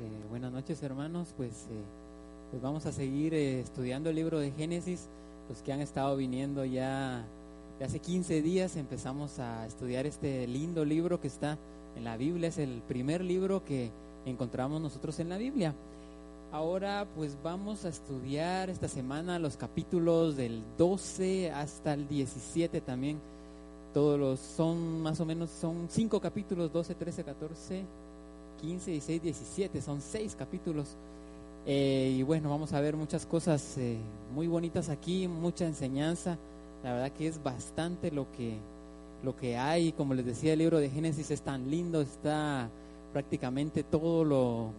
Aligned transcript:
Eh, 0.00 0.28
buenas 0.30 0.50
noches 0.50 0.82
hermanos, 0.82 1.34
pues, 1.36 1.66
eh, 1.70 1.82
pues 2.50 2.62
vamos 2.62 2.86
a 2.86 2.92
seguir 2.92 3.34
eh, 3.34 3.60
estudiando 3.60 4.08
el 4.08 4.16
libro 4.16 4.38
de 4.38 4.50
Génesis. 4.50 5.08
Los 5.46 5.60
que 5.60 5.74
han 5.74 5.80
estado 5.80 6.16
viniendo 6.16 6.64
ya 6.64 7.26
hace 7.84 7.98
15 7.98 8.40
días 8.40 8.76
empezamos 8.76 9.38
a 9.38 9.66
estudiar 9.66 10.06
este 10.06 10.46
lindo 10.46 10.86
libro 10.86 11.20
que 11.20 11.26
está 11.26 11.58
en 11.96 12.04
la 12.04 12.16
Biblia. 12.16 12.48
Es 12.48 12.56
el 12.56 12.80
primer 12.88 13.22
libro 13.22 13.62
que 13.62 13.90
encontramos 14.24 14.80
nosotros 14.80 15.18
en 15.20 15.28
la 15.28 15.36
Biblia. 15.36 15.74
Ahora 16.50 17.06
pues 17.14 17.36
vamos 17.42 17.84
a 17.84 17.90
estudiar 17.90 18.70
esta 18.70 18.88
semana 18.88 19.38
los 19.38 19.58
capítulos 19.58 20.34
del 20.34 20.62
12 20.78 21.50
hasta 21.50 21.92
el 21.92 22.08
17 22.08 22.80
también. 22.80 23.18
Todos 23.92 24.18
los 24.18 24.40
son 24.40 25.02
más 25.02 25.20
o 25.20 25.26
menos 25.26 25.50
son 25.50 25.88
cinco 25.90 26.20
capítulos, 26.20 26.72
12, 26.72 26.94
13, 26.94 27.24
14, 27.24 27.84
15, 28.60 28.90
16, 28.90 29.22
17, 29.22 29.82
son 29.82 30.00
seis 30.00 30.36
capítulos. 30.38 30.96
Eh, 31.66 32.16
y 32.18 32.22
bueno, 32.22 32.48
vamos 32.50 32.72
a 32.72 32.80
ver 32.80 32.96
muchas 32.96 33.26
cosas 33.26 33.76
eh, 33.78 33.98
muy 34.34 34.46
bonitas 34.46 34.88
aquí, 34.88 35.28
mucha 35.28 35.66
enseñanza. 35.66 36.38
La 36.82 36.92
verdad 36.94 37.12
que 37.12 37.26
es 37.26 37.42
bastante 37.42 38.10
lo 38.10 38.30
que, 38.32 38.56
lo 39.22 39.36
que 39.36 39.56
hay. 39.56 39.92
Como 39.92 40.14
les 40.14 40.24
decía, 40.24 40.52
el 40.52 40.60
libro 40.60 40.78
de 40.78 40.90
Génesis 40.90 41.30
es 41.30 41.42
tan 41.42 41.70
lindo, 41.70 42.00
está 42.00 42.70
prácticamente 43.12 43.82
todo 43.82 44.24
lo, 44.24 44.70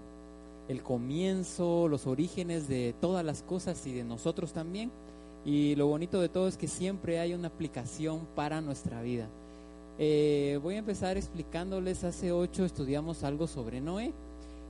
el 0.67 0.81
comienzo, 0.81 1.87
los 1.87 2.07
orígenes 2.07 2.67
de 2.67 2.95
todas 2.99 3.23
las 3.23 3.43
cosas 3.43 3.85
y 3.85 3.93
de 3.93 4.03
nosotros 4.03 4.53
también. 4.53 4.91
Y 5.45 5.75
lo 5.75 5.87
bonito 5.87 6.21
de 6.21 6.29
todo 6.29 6.47
es 6.47 6.57
que 6.57 6.67
siempre 6.67 7.19
hay 7.19 7.33
una 7.33 7.47
aplicación 7.47 8.27
para 8.35 8.61
nuestra 8.61 9.01
vida. 9.01 9.27
Eh, 10.03 10.59
voy 10.63 10.73
a 10.73 10.79
empezar 10.79 11.15
explicándoles, 11.15 12.03
hace 12.03 12.31
ocho 12.31 12.65
estudiamos 12.65 13.23
algo 13.23 13.45
sobre 13.45 13.81
Noé. 13.81 14.13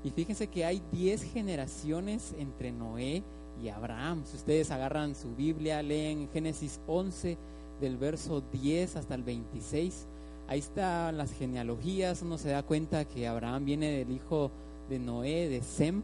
Y 0.04 0.10
fíjense 0.10 0.48
que 0.48 0.66
hay 0.66 0.82
diez 0.92 1.24
generaciones 1.24 2.36
entre 2.38 2.74
Noé 2.74 3.24
y 3.64 3.70
Abraham. 3.70 4.24
Si 4.26 4.36
ustedes 4.36 4.72
agarran 4.72 5.16
su 5.16 5.34
Biblia, 5.34 5.82
leen 5.84 6.28
Génesis 6.34 6.82
11 6.86 7.38
del 7.80 7.96
verso 7.96 8.44
10 8.52 8.98
hasta 8.98 9.16
el 9.16 9.24
26. 9.24 10.06
Ahí 10.50 10.59
están 10.59 11.18
las 11.18 11.32
genealogías. 11.32 12.22
Uno 12.24 12.38
se 12.38 12.50
da 12.50 12.62
cuenta 12.62 13.06
que 13.06 13.26
Abraham 13.26 13.64
viene 13.64 13.90
del 13.90 14.12
hijo 14.12 14.52
de 14.90 15.00
Noé, 15.00 15.48
de 15.48 15.62
Sem. 15.62 16.02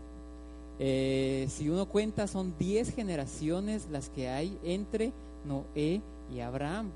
Eh, 0.79 1.47
si 1.49 1.67
uno 1.67 1.85
cuenta, 1.89 2.27
son 2.27 2.53
diez 2.57 2.95
generaciones 2.95 3.89
las 3.91 4.07
que 4.07 4.29
hay 4.29 4.57
entre 4.63 5.11
Noé 5.45 6.01
y 6.33 6.39
Abraham 6.39 6.91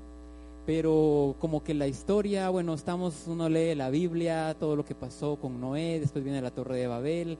pero 0.64 1.34
como 1.40 1.64
que 1.64 1.74
la 1.74 1.88
historia, 1.88 2.48
bueno, 2.50 2.74
estamos, 2.74 3.24
uno 3.26 3.48
lee 3.48 3.74
la 3.74 3.90
Biblia, 3.90 4.54
todo 4.58 4.76
lo 4.76 4.84
que 4.84 4.94
pasó 4.94 5.36
con 5.36 5.60
Noé, 5.60 5.98
después 6.00 6.22
viene 6.22 6.40
la 6.40 6.50
Torre 6.50 6.76
de 6.76 6.86
Babel 6.86 7.38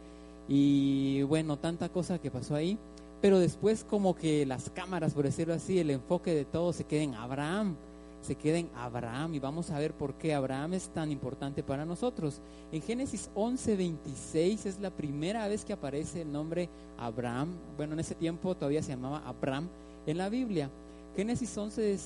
y 0.48 1.22
bueno, 1.22 1.56
tanta 1.56 1.88
cosa 1.88 2.18
que 2.18 2.30
pasó 2.30 2.56
ahí, 2.56 2.78
pero 3.20 3.38
después 3.38 3.84
como 3.84 4.16
que 4.16 4.44
las 4.44 4.70
cámaras, 4.70 5.14
por 5.14 5.24
decirlo 5.24 5.54
así, 5.54 5.78
el 5.78 5.90
enfoque 5.90 6.34
de 6.34 6.44
todo 6.44 6.72
se 6.72 6.84
queda 6.84 7.02
en 7.02 7.14
Abraham, 7.14 7.76
se 8.22 8.34
queda 8.34 8.58
en 8.58 8.70
Abraham 8.74 9.34
y 9.34 9.38
vamos 9.38 9.70
a 9.70 9.78
ver 9.78 9.92
por 9.92 10.14
qué 10.14 10.34
Abraham 10.34 10.74
es 10.74 10.88
tan 10.88 11.12
importante 11.12 11.62
para 11.62 11.84
nosotros. 11.84 12.40
En 12.72 12.82
Génesis 12.82 13.30
11, 13.34 13.76
26 13.76 14.66
es 14.66 14.80
la 14.80 14.90
primera 14.90 15.46
vez 15.46 15.64
que 15.64 15.72
aparece 15.72 16.22
el 16.22 16.32
nombre 16.32 16.68
Abraham, 16.98 17.54
bueno, 17.76 17.94
en 17.94 18.00
ese 18.00 18.16
tiempo 18.16 18.56
todavía 18.56 18.82
se 18.82 18.90
llamaba 18.90 19.22
Abraham 19.26 19.68
en 20.06 20.18
la 20.18 20.28
Biblia. 20.28 20.70
Génesis 21.16 21.56
11, 21.56 21.98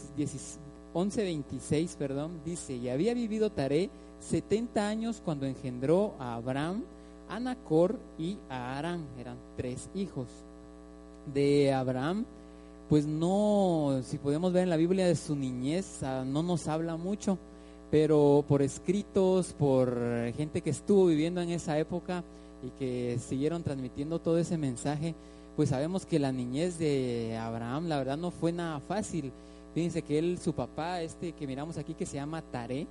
11.26, 0.96 1.94
perdón, 1.96 2.40
dice, 2.42 2.74
y 2.74 2.88
había 2.88 3.12
vivido 3.12 3.50
Taré 3.50 3.90
70 4.20 4.88
años 4.88 5.20
cuando 5.22 5.44
engendró 5.44 6.14
a 6.18 6.36
Abraham, 6.36 6.84
a 7.28 7.38
Nacor 7.38 7.98
y 8.18 8.38
a 8.48 8.78
Arán, 8.78 9.04
eran 9.20 9.36
tres 9.58 9.90
hijos. 9.94 10.26
De 11.34 11.74
Abraham, 11.74 12.24
pues 12.88 13.04
no, 13.04 14.00
si 14.04 14.16
podemos 14.16 14.54
ver 14.54 14.62
en 14.62 14.70
la 14.70 14.78
Biblia 14.78 15.06
de 15.06 15.16
su 15.16 15.36
niñez, 15.36 16.02
ah, 16.02 16.24
no 16.26 16.42
nos 16.42 16.66
habla 16.66 16.96
mucho, 16.96 17.36
pero 17.90 18.42
por 18.48 18.62
escritos, 18.62 19.52
por 19.52 19.98
gente 20.34 20.62
que 20.62 20.70
estuvo 20.70 21.04
viviendo 21.04 21.42
en 21.42 21.50
esa 21.50 21.78
época 21.78 22.24
y 22.66 22.70
que 22.78 23.18
siguieron 23.18 23.62
transmitiendo 23.62 24.18
todo 24.18 24.38
ese 24.38 24.56
mensaje, 24.56 25.14
pues 25.56 25.68
sabemos 25.68 26.06
que 26.06 26.18
la 26.18 26.32
niñez 26.32 26.78
de 26.78 27.36
Abraham, 27.38 27.88
la 27.88 27.98
verdad, 27.98 28.16
no 28.16 28.30
fue 28.30 28.50
nada 28.50 28.80
fácil 28.80 29.30
Fíjense 29.76 30.00
que 30.00 30.18
él, 30.18 30.38
su 30.42 30.54
papá, 30.54 31.02
este 31.02 31.32
que 31.32 31.46
miramos 31.46 31.76
aquí, 31.76 31.92
que 31.92 32.06
se 32.06 32.16
llama 32.16 32.40
Taré, 32.40 32.86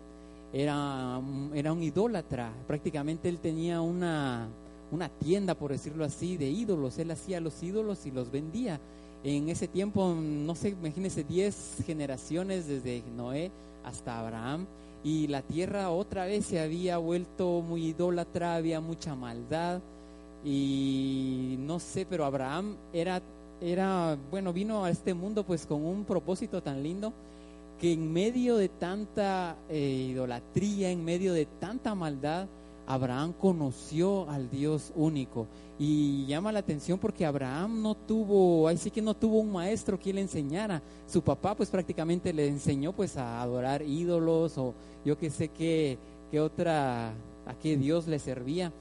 era, 0.53 1.19
era 1.55 1.73
un 1.73 1.81
idólatra. 1.81 2.53
Prácticamente 2.67 3.27
él 3.27 3.39
tenía 3.39 3.81
una, 3.81 4.47
una 4.91 5.09
tienda, 5.09 5.55
por 5.55 5.71
decirlo 5.71 6.05
así, 6.05 6.37
de 6.37 6.47
ídolos. 6.47 6.99
Él 6.99 7.09
hacía 7.09 7.41
los 7.41 7.63
ídolos 7.63 8.05
y 8.05 8.11
los 8.11 8.29
vendía. 8.29 8.79
En 9.23 9.49
ese 9.49 9.67
tiempo, 9.67 10.13
no 10.15 10.53
sé, 10.53 10.69
imagínense, 10.79 11.23
10 11.23 11.77
generaciones 11.87 12.67
desde 12.67 13.01
Noé 13.17 13.49
hasta 13.83 14.19
Abraham. 14.19 14.67
Y 15.03 15.25
la 15.25 15.41
tierra 15.41 15.89
otra 15.89 16.25
vez 16.25 16.45
se 16.45 16.59
había 16.59 16.99
vuelto 16.99 17.63
muy 17.67 17.87
idólatra, 17.87 18.57
había 18.57 18.79
mucha 18.79 19.15
maldad. 19.15 19.81
Y 20.43 21.55
no 21.61 21.79
sé, 21.79 22.05
pero 22.07 22.25
Abraham 22.25 22.75
era 22.93 23.23
era, 23.61 24.17
bueno, 24.31 24.53
vino 24.53 24.83
a 24.83 24.89
este 24.89 25.13
mundo 25.13 25.43
pues 25.43 25.65
con 25.65 25.85
un 25.85 26.05
propósito 26.05 26.61
tan 26.61 26.83
lindo 26.83 27.13
que 27.79 27.93
en 27.93 28.11
medio 28.11 28.57
de 28.57 28.69
tanta 28.69 29.57
eh, 29.69 30.07
idolatría, 30.11 30.91
en 30.91 31.03
medio 31.03 31.33
de 31.33 31.45
tanta 31.45 31.93
maldad, 31.93 32.47
Abraham 32.87 33.33
conoció 33.33 34.29
al 34.29 34.49
Dios 34.49 34.91
único. 34.95 35.47
Y 35.77 36.25
llama 36.25 36.51
la 36.53 36.59
atención 36.59 36.97
porque 36.99 37.25
Abraham 37.25 37.81
no 37.81 37.95
tuvo, 37.95 38.67
ahí 38.67 38.77
sí 38.77 38.91
que 38.91 39.01
no 39.01 39.13
tuvo 39.13 39.39
un 39.39 39.51
maestro 39.51 39.99
que 39.99 40.13
le 40.13 40.21
enseñara. 40.21 40.81
Su 41.07 41.21
papá 41.21 41.55
pues 41.55 41.69
prácticamente 41.69 42.31
le 42.31 42.47
enseñó 42.47 42.93
pues 42.93 43.17
a 43.17 43.41
adorar 43.41 43.81
ídolos 43.81 44.57
o 44.57 44.73
yo 45.03 45.17
que 45.17 45.29
sé 45.29 45.49
qué, 45.49 45.97
qué 46.31 46.39
otra, 46.39 47.09
a 47.09 47.53
qué 47.61 47.75
Dios 47.75 48.07
le 48.07 48.19
servía. 48.19 48.71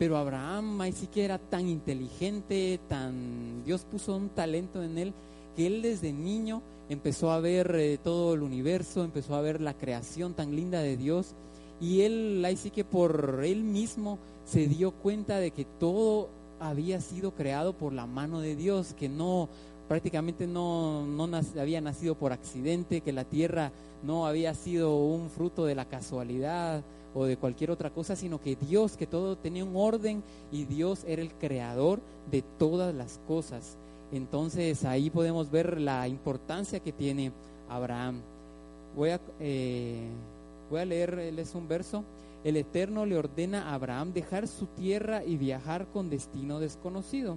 Pero 0.00 0.16
Abraham 0.16 0.80
ahí 0.80 0.92
sí 0.92 1.08
que 1.08 1.26
era 1.26 1.36
tan 1.36 1.68
inteligente, 1.68 2.80
tan 2.88 3.62
Dios 3.66 3.82
puso 3.82 4.16
un 4.16 4.30
talento 4.30 4.82
en 4.82 4.96
él 4.96 5.12
que 5.54 5.66
él 5.66 5.82
desde 5.82 6.10
niño 6.10 6.62
empezó 6.88 7.30
a 7.30 7.38
ver 7.38 7.74
eh, 7.74 7.98
todo 8.02 8.32
el 8.32 8.40
universo, 8.40 9.04
empezó 9.04 9.34
a 9.34 9.42
ver 9.42 9.60
la 9.60 9.74
creación 9.74 10.32
tan 10.32 10.56
linda 10.56 10.80
de 10.80 10.96
Dios. 10.96 11.34
Y 11.82 12.00
él 12.00 12.42
ahí 12.46 12.56
sí 12.56 12.70
que 12.70 12.82
por 12.82 13.42
él 13.44 13.62
mismo 13.62 14.18
se 14.46 14.68
dio 14.68 14.92
cuenta 14.92 15.36
de 15.36 15.50
que 15.50 15.66
todo 15.66 16.30
había 16.60 17.02
sido 17.02 17.32
creado 17.32 17.74
por 17.74 17.92
la 17.92 18.06
mano 18.06 18.40
de 18.40 18.56
Dios, 18.56 18.94
que 18.94 19.10
no 19.10 19.50
prácticamente 19.86 20.46
no, 20.46 21.04
no 21.04 21.28
había 21.60 21.82
nacido 21.82 22.14
por 22.14 22.32
accidente, 22.32 23.02
que 23.02 23.12
la 23.12 23.24
tierra 23.24 23.70
no 24.02 24.26
había 24.26 24.54
sido 24.54 24.96
un 24.96 25.28
fruto 25.28 25.66
de 25.66 25.74
la 25.74 25.84
casualidad, 25.84 26.82
o 27.14 27.24
de 27.24 27.36
cualquier 27.36 27.70
otra 27.70 27.90
cosa, 27.90 28.16
sino 28.16 28.40
que 28.40 28.56
Dios, 28.56 28.96
que 28.96 29.06
todo 29.06 29.36
tenía 29.36 29.64
un 29.64 29.76
orden 29.76 30.22
y 30.52 30.64
Dios 30.64 31.04
era 31.06 31.22
el 31.22 31.32
creador 31.32 32.00
de 32.30 32.42
todas 32.58 32.94
las 32.94 33.20
cosas. 33.26 33.76
Entonces 34.12 34.84
ahí 34.84 35.10
podemos 35.10 35.50
ver 35.50 35.80
la 35.80 36.08
importancia 36.08 36.80
que 36.80 36.92
tiene 36.92 37.32
Abraham. 37.68 38.20
Voy 38.96 39.10
a, 39.10 39.20
eh, 39.38 40.08
voy 40.70 40.80
a 40.80 40.84
leerles 40.84 41.54
un 41.54 41.68
verso. 41.68 42.04
El 42.42 42.56
Eterno 42.56 43.04
le 43.06 43.16
ordena 43.16 43.70
a 43.70 43.74
Abraham 43.74 44.12
dejar 44.12 44.48
su 44.48 44.66
tierra 44.66 45.24
y 45.24 45.36
viajar 45.36 45.86
con 45.92 46.10
destino 46.10 46.58
desconocido. 46.58 47.36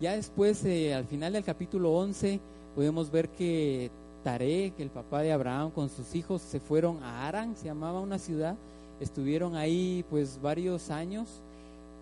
Ya 0.00 0.14
después, 0.14 0.64
eh, 0.64 0.94
al 0.94 1.06
final 1.06 1.32
del 1.32 1.44
capítulo 1.44 1.92
11, 1.92 2.38
podemos 2.74 3.10
ver 3.10 3.30
que 3.30 3.90
Que 4.26 4.74
el 4.78 4.90
papá 4.90 5.22
de 5.22 5.30
Abraham 5.30 5.70
con 5.70 5.88
sus 5.88 6.16
hijos 6.16 6.42
se 6.42 6.58
fueron 6.58 7.00
a 7.04 7.28
Arán, 7.28 7.54
se 7.54 7.66
llamaba 7.66 8.00
una 8.00 8.18
ciudad, 8.18 8.56
estuvieron 8.98 9.54
ahí 9.54 10.04
pues 10.10 10.40
varios 10.42 10.90
años 10.90 11.28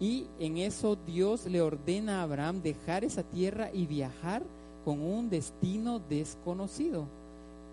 Y 0.00 0.24
en 0.40 0.56
eso 0.56 0.96
Dios 1.06 1.44
le 1.44 1.60
ordena 1.60 2.20
a 2.20 2.22
Abraham 2.22 2.62
dejar 2.62 3.04
esa 3.04 3.24
tierra 3.24 3.68
y 3.74 3.86
viajar 3.86 4.42
con 4.86 5.02
un 5.02 5.28
destino 5.28 6.00
desconocido. 6.08 7.04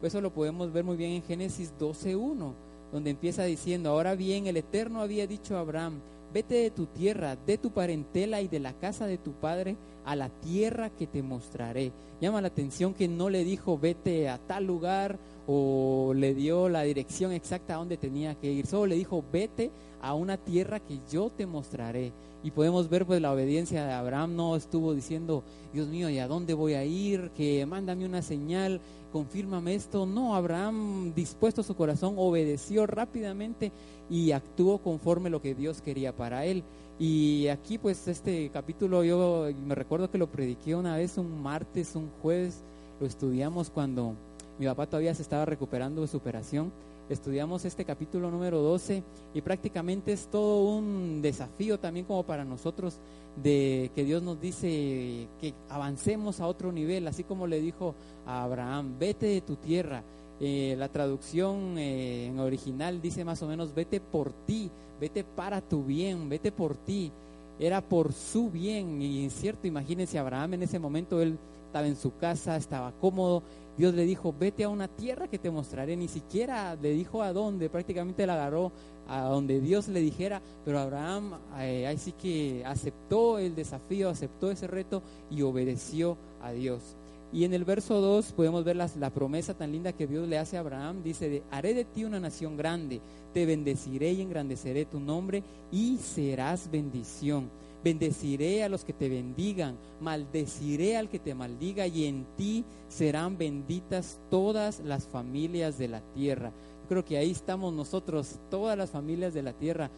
Eso 0.01 0.19
lo 0.19 0.33
podemos 0.33 0.73
ver 0.73 0.83
muy 0.83 0.97
bien 0.97 1.11
en 1.11 1.23
Génesis 1.23 1.71
12.1, 1.79 2.51
donde 2.91 3.09
empieza 3.09 3.43
diciendo, 3.43 3.89
ahora 3.89 4.15
bien, 4.15 4.47
el 4.47 4.57
Eterno 4.57 4.99
había 4.99 5.27
dicho 5.27 5.55
a 5.55 5.61
Abraham, 5.61 6.01
vete 6.33 6.55
de 6.55 6.71
tu 6.71 6.87
tierra, 6.87 7.37
de 7.37 7.57
tu 7.57 7.71
parentela 7.71 8.41
y 8.41 8.49
de 8.49 8.59
la 8.59 8.73
casa 8.73 9.07
de 9.07 9.17
tu 9.17 9.31
padre 9.31 9.77
a 10.05 10.15
la 10.15 10.29
tierra 10.29 10.89
que 10.89 11.07
te 11.07 11.21
mostraré. 11.21 11.91
Llama 12.19 12.41
la 12.41 12.47
atención 12.47 12.93
que 12.93 13.07
no 13.07 13.29
le 13.29 13.43
dijo 13.43 13.77
vete 13.77 14.29
a 14.29 14.37
tal 14.37 14.65
lugar 14.65 15.17
o 15.47 16.13
le 16.15 16.33
dio 16.33 16.69
la 16.69 16.83
dirección 16.83 17.31
exacta 17.31 17.73
a 17.73 17.77
donde 17.77 17.97
tenía 17.97 18.35
que 18.35 18.51
ir, 18.51 18.67
solo 18.67 18.87
le 18.87 18.95
dijo 18.95 19.23
vete 19.31 19.71
a 20.01 20.13
una 20.13 20.37
tierra 20.37 20.79
que 20.79 20.99
yo 21.11 21.29
te 21.29 21.45
mostraré. 21.45 22.11
Y 22.43 22.51
podemos 22.51 22.89
ver 22.89 23.05
pues 23.05 23.21
la 23.21 23.31
obediencia 23.31 23.85
de 23.85 23.93
Abraham 23.93 24.35
no 24.35 24.55
estuvo 24.55 24.95
diciendo, 24.95 25.43
Dios 25.73 25.87
mío, 25.87 26.09
¿y 26.09 26.17
a 26.17 26.27
dónde 26.27 26.55
voy 26.55 26.73
a 26.73 26.83
ir? 26.83 27.29
Que 27.35 27.65
mándame 27.67 28.05
una 28.05 28.23
señal, 28.23 28.81
confírmame 29.11 29.75
esto. 29.75 30.07
No, 30.07 30.35
Abraham 30.35 31.13
dispuesto 31.13 31.61
su 31.61 31.75
corazón 31.75 32.15
obedeció 32.17 32.87
rápidamente 32.87 33.71
y 34.09 34.31
actuó 34.31 34.79
conforme 34.79 35.29
lo 35.29 35.41
que 35.41 35.53
Dios 35.53 35.81
quería 35.81 36.15
para 36.15 36.45
él. 36.45 36.63
Y 37.01 37.47
aquí 37.47 37.79
pues 37.79 38.07
este 38.07 38.51
capítulo 38.51 39.03
yo 39.03 39.47
me 39.65 39.73
recuerdo 39.73 40.11
que 40.11 40.19
lo 40.19 40.27
prediqué 40.27 40.75
una 40.75 40.97
vez 40.97 41.17
un 41.17 41.41
martes, 41.41 41.95
un 41.95 42.11
jueves, 42.21 42.61
lo 42.99 43.07
estudiamos 43.07 43.71
cuando 43.71 44.13
mi 44.59 44.67
papá 44.67 44.85
todavía 44.85 45.15
se 45.15 45.23
estaba 45.23 45.45
recuperando 45.45 46.01
de 46.01 46.07
su 46.07 46.17
operación 46.17 46.71
estudiamos 47.09 47.65
este 47.65 47.85
capítulo 47.85 48.29
número 48.29 48.61
12 48.61 49.03
y 49.33 49.41
prácticamente 49.41 50.13
es 50.13 50.27
todo 50.27 50.63
un 50.63 51.23
desafío 51.23 51.79
también 51.79 52.05
como 52.05 52.23
para 52.23 52.45
nosotros 52.45 52.99
de 53.41 53.91
que 53.95 54.05
Dios 54.05 54.23
nos 54.23 54.39
dice 54.39 55.27
que 55.41 55.53
avancemos 55.69 56.39
a 56.39 56.47
otro 56.47 56.71
nivel, 56.71 57.07
así 57.07 57.23
como 57.23 57.47
le 57.47 57.61
dijo 57.61 57.95
a 58.25 58.43
Abraham, 58.43 58.95
vete 58.99 59.25
de 59.25 59.41
tu 59.41 59.55
tierra. 59.55 60.03
Eh, 60.39 60.75
la 60.77 60.87
traducción 60.87 61.77
eh, 61.77 62.27
en 62.27 62.39
original 62.39 63.01
dice 63.01 63.25
más 63.25 63.41
o 63.43 63.47
menos, 63.47 63.75
vete 63.75 63.99
por 63.99 64.31
ti, 64.31 64.71
vete 65.01 65.23
para 65.23 65.61
tu 65.61 65.83
bien, 65.83 66.29
vete 66.29 66.51
por 66.51 66.77
ti. 66.77 67.11
Era 67.59 67.81
por 67.81 68.13
su 68.13 68.49
bien 68.49 69.01
y 69.01 69.25
es 69.25 69.33
cierto, 69.33 69.67
imagínense 69.67 70.17
Abraham 70.17 70.53
en 70.53 70.63
ese 70.63 70.79
momento, 70.79 71.21
él 71.21 71.37
estaba 71.65 71.87
en 71.87 71.95
su 71.95 72.15
casa, 72.17 72.55
estaba 72.55 72.91
cómodo, 72.93 73.43
Dios 73.77 73.93
le 73.93 74.05
dijo, 74.05 74.33
vete 74.37 74.63
a 74.63 74.69
una 74.69 74.87
tierra 74.87 75.27
que 75.27 75.39
te 75.39 75.49
mostraré. 75.49 75.95
Ni 75.95 76.07
siquiera 76.07 76.75
le 76.75 76.91
dijo 76.91 77.23
a 77.23 77.33
dónde, 77.33 77.69
prácticamente 77.69 78.27
la 78.27 78.33
agarró 78.33 78.71
a 79.07 79.23
donde 79.23 79.59
Dios 79.59 79.87
le 79.87 80.01
dijera, 80.01 80.41
pero 80.63 80.79
Abraham 80.79 81.33
eh, 81.59 81.87
ahí 81.87 81.97
sí 81.97 82.11
que 82.13 82.63
aceptó 82.65 83.39
el 83.39 83.55
desafío, 83.55 84.09
aceptó 84.09 84.51
ese 84.51 84.67
reto 84.67 85.01
y 85.29 85.41
obedeció 85.41 86.17
a 86.41 86.51
Dios. 86.51 86.95
Y 87.33 87.45
en 87.45 87.53
el 87.53 87.63
verso 87.63 88.01
2 88.01 88.33
podemos 88.33 88.63
ver 88.63 88.75
la 88.75 89.09
promesa 89.09 89.53
tan 89.53 89.71
linda 89.71 89.93
que 89.93 90.07
Dios 90.07 90.27
le 90.27 90.37
hace 90.37 90.57
a 90.57 90.59
Abraham. 90.59 91.01
Dice, 91.03 91.43
haré 91.49 91.73
de 91.73 91.85
ti 91.85 92.03
una 92.03 92.19
nación 92.19 92.57
grande, 92.57 92.99
te 93.33 93.45
bendeciré 93.45 94.11
y 94.11 94.21
engrandeceré 94.21 94.85
tu 94.85 94.99
nombre 94.99 95.43
y 95.71 95.97
serás 95.97 96.69
bendición 96.69 97.49
Bendeciré 97.83 98.63
a 98.63 98.69
los 98.69 98.83
que 98.83 98.93
te 98.93 99.09
bendigan, 99.09 99.75
maldeciré 100.01 100.97
al 100.97 101.09
que 101.09 101.17
te 101.17 101.33
maldiga 101.33 101.87
y 101.87 102.05
en 102.05 102.27
ti 102.37 102.63
serán 102.89 103.39
benditas 103.39 104.19
todas 104.29 104.81
las 104.81 105.05
familias 105.05 105.79
de 105.79 105.87
la 105.87 106.01
tierra. 106.13 106.51
Yo 106.83 106.89
creo 106.89 107.05
que 107.05 107.17
ahí 107.17 107.31
estamos 107.31 107.73
nosotros, 107.73 108.35
todas 108.51 108.77
las 108.77 108.91
familias 108.91 109.33
de 109.33 109.41
la 109.41 109.53
tierra. 109.53 109.89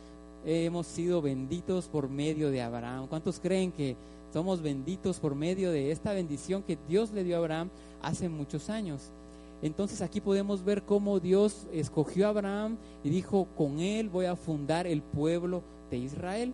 Hemos 0.46 0.88
sido 0.88 1.22
benditos 1.22 1.90
por 1.90 2.08
medio 2.08 2.52
de 2.52 2.62
Abraham. 2.62 3.08
¿Cuántos 3.08 3.42
creen 3.42 3.74
que 3.74 3.98
somos 4.34 4.62
benditos 4.62 5.20
por 5.20 5.36
medio 5.36 5.72
de 5.72 5.92
esta 5.92 6.12
bendición 6.12 6.64
que 6.64 6.78
Dios 6.90 7.12
le 7.12 7.24
dio 7.24 7.36
a 7.36 7.40
Abraham 7.40 7.70
hace 8.02 8.28
muchos 8.28 8.70
años? 8.70 9.12
Entonces 9.62 10.02
aquí 10.02 10.20
podemos 10.20 10.66
ver 10.66 10.84
cómo 10.84 11.20
Dios 11.20 11.68
escogió 11.72 12.26
a 12.26 12.30
Abraham 12.32 12.78
y 13.04 13.10
dijo, 13.10 13.48
con 13.56 13.80
él 13.80 14.10
voy 14.10 14.26
a 14.26 14.36
fundar 14.36 14.88
el 14.88 15.02
pueblo 15.02 15.62
de 15.90 15.98
Israel. 15.98 16.54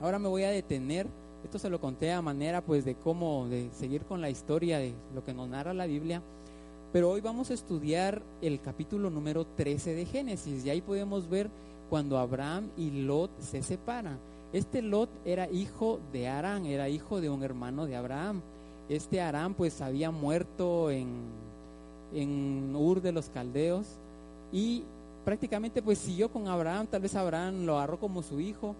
Ahora 0.00 0.18
me 0.18 0.28
voy 0.28 0.42
a 0.42 0.50
detener, 0.50 1.06
esto 1.44 1.58
se 1.58 1.70
lo 1.70 1.80
conté 1.80 2.12
a 2.12 2.20
manera 2.20 2.60
pues 2.60 2.84
de 2.84 2.96
cómo, 2.96 3.46
de 3.48 3.70
seguir 3.72 4.02
con 4.02 4.20
la 4.20 4.28
historia 4.28 4.78
de 4.78 4.92
lo 5.14 5.24
que 5.24 5.32
nos 5.32 5.48
narra 5.48 5.72
la 5.72 5.86
Biblia, 5.86 6.20
pero 6.92 7.10
hoy 7.10 7.20
vamos 7.20 7.50
a 7.50 7.54
estudiar 7.54 8.20
el 8.42 8.60
capítulo 8.60 9.10
número 9.10 9.46
13 9.46 9.94
de 9.94 10.06
Génesis 10.06 10.64
y 10.64 10.70
ahí 10.70 10.80
podemos 10.80 11.28
ver 11.28 11.48
cuando 11.88 12.18
Abraham 12.18 12.68
y 12.76 12.90
Lot 12.90 13.30
se 13.40 13.62
separan. 13.62 14.18
Este 14.54 14.82
Lot 14.82 15.10
era 15.24 15.50
hijo 15.50 15.98
de 16.12 16.28
Arán, 16.28 16.64
era 16.64 16.88
hijo 16.88 17.20
de 17.20 17.28
un 17.28 17.42
hermano 17.42 17.86
de 17.86 17.96
Abraham. 17.96 18.40
Este 18.88 19.20
Arán 19.20 19.54
pues 19.54 19.80
había 19.80 20.12
muerto 20.12 20.92
en, 20.92 21.08
en 22.14 22.72
Ur 22.76 23.02
de 23.02 23.10
los 23.10 23.28
Caldeos 23.30 23.86
y 24.52 24.84
prácticamente 25.24 25.82
pues 25.82 25.98
siguió 25.98 26.30
con 26.30 26.46
Abraham, 26.46 26.86
tal 26.86 27.02
vez 27.02 27.16
Abraham 27.16 27.64
lo 27.64 27.76
agarró 27.76 27.98
como 27.98 28.22
su 28.22 28.38
hijo 28.38 28.76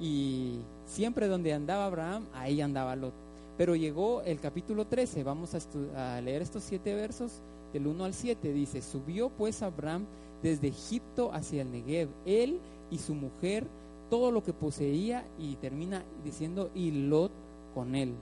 y 0.00 0.58
siempre 0.86 1.26
donde 1.26 1.52
andaba 1.52 1.86
Abraham, 1.86 2.26
ahí 2.32 2.60
andaba 2.60 2.94
Lot. 2.94 3.14
Pero 3.56 3.74
llegó 3.74 4.22
el 4.22 4.38
capítulo 4.38 4.86
13, 4.86 5.24
vamos 5.24 5.50
a, 5.52 6.20
leer 6.20 6.42
estos 6.42 6.62
siete 6.62 6.94
versos, 6.94 7.32
del 7.72 7.88
1 7.88 8.04
al 8.04 8.14
7, 8.14 8.52
dice, 8.52 8.80
subió 8.82 9.30
pues 9.30 9.62
Abraham 9.62 10.04
desde 10.44 10.68
Egipto 10.68 11.32
hacia 11.32 11.62
el 11.62 11.72
Negev, 11.72 12.08
él 12.24 12.60
y 12.92 12.98
su 12.98 13.14
mujer, 13.14 13.66
todo 14.10 14.30
lo 14.30 14.42
que 14.42 14.52
poseía, 14.52 15.24
y 15.38 15.56
termina 15.56 16.02
diciendo, 16.24 16.70
y 16.74 16.90
Lot 16.90 17.32
con 17.74 17.94
él. 17.94 18.12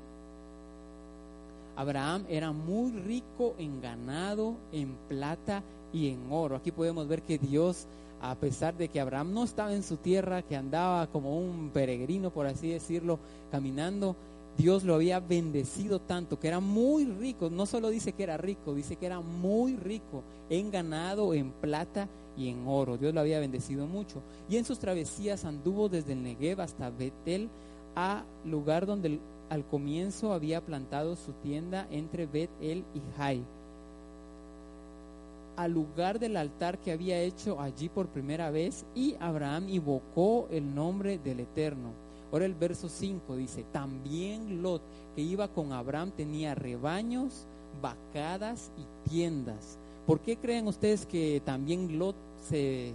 Abraham 1.76 2.24
era 2.28 2.52
muy 2.52 2.90
rico 2.92 3.54
en 3.58 3.80
ganado, 3.80 4.54
en 4.72 4.94
plata 5.08 5.62
y 5.92 6.08
en 6.08 6.30
oro. 6.30 6.56
Aquí 6.56 6.72
podemos 6.72 7.06
ver 7.06 7.22
que 7.22 7.38
Dios 7.38 7.86
a 8.20 8.34
pesar 8.34 8.74
de 8.76 8.88
que 8.88 9.00
Abraham 9.00 9.34
no 9.34 9.44
estaba 9.44 9.72
en 9.72 9.82
su 9.82 9.96
tierra, 9.96 10.42
que 10.42 10.56
andaba 10.56 11.06
como 11.08 11.38
un 11.38 11.70
peregrino, 11.72 12.30
por 12.30 12.46
así 12.46 12.70
decirlo, 12.70 13.18
caminando, 13.50 14.16
Dios 14.56 14.84
lo 14.84 14.94
había 14.94 15.20
bendecido 15.20 16.00
tanto, 16.00 16.38
que 16.38 16.48
era 16.48 16.60
muy 16.60 17.04
rico, 17.04 17.50
no 17.50 17.66
solo 17.66 17.90
dice 17.90 18.12
que 18.12 18.22
era 18.22 18.36
rico, 18.36 18.74
dice 18.74 18.96
que 18.96 19.06
era 19.06 19.20
muy 19.20 19.76
rico 19.76 20.22
en 20.48 20.70
ganado, 20.70 21.34
en 21.34 21.50
plata 21.50 22.08
y 22.36 22.48
en 22.48 22.66
oro. 22.66 22.96
Dios 22.96 23.12
lo 23.12 23.20
había 23.20 23.40
bendecido 23.40 23.86
mucho. 23.86 24.22
Y 24.48 24.56
en 24.56 24.64
sus 24.64 24.78
travesías 24.78 25.44
anduvo 25.44 25.88
desde 25.88 26.14
el 26.14 26.22
Negev 26.22 26.60
hasta 26.60 26.90
Betel, 26.90 27.50
a 27.94 28.24
lugar 28.44 28.86
donde 28.86 29.20
al 29.50 29.64
comienzo 29.66 30.32
había 30.32 30.60
plantado 30.60 31.16
su 31.16 31.32
tienda 31.32 31.86
entre 31.90 32.26
Betel 32.26 32.84
y 32.94 33.00
Jai 33.16 33.44
al 35.56 35.72
lugar 35.72 36.18
del 36.18 36.36
altar 36.36 36.78
que 36.78 36.92
había 36.92 37.20
hecho 37.20 37.60
allí 37.60 37.88
por 37.88 38.08
primera 38.08 38.50
vez 38.50 38.84
y 38.94 39.16
Abraham 39.20 39.68
invocó 39.68 40.48
el 40.50 40.74
nombre 40.74 41.18
del 41.18 41.40
Eterno. 41.40 42.05
Ahora 42.32 42.44
el 42.44 42.54
verso 42.54 42.88
5 42.88 43.36
dice, 43.36 43.64
también 43.72 44.62
Lot, 44.62 44.82
que 45.14 45.22
iba 45.22 45.48
con 45.48 45.72
Abraham, 45.72 46.10
tenía 46.16 46.54
rebaños, 46.54 47.46
vacadas 47.80 48.70
y 48.76 49.08
tiendas. 49.08 49.78
¿Por 50.06 50.20
qué 50.20 50.36
creen 50.36 50.66
ustedes 50.66 51.06
que 51.06 51.40
también 51.44 51.98
Lot 51.98 52.16
se, 52.48 52.92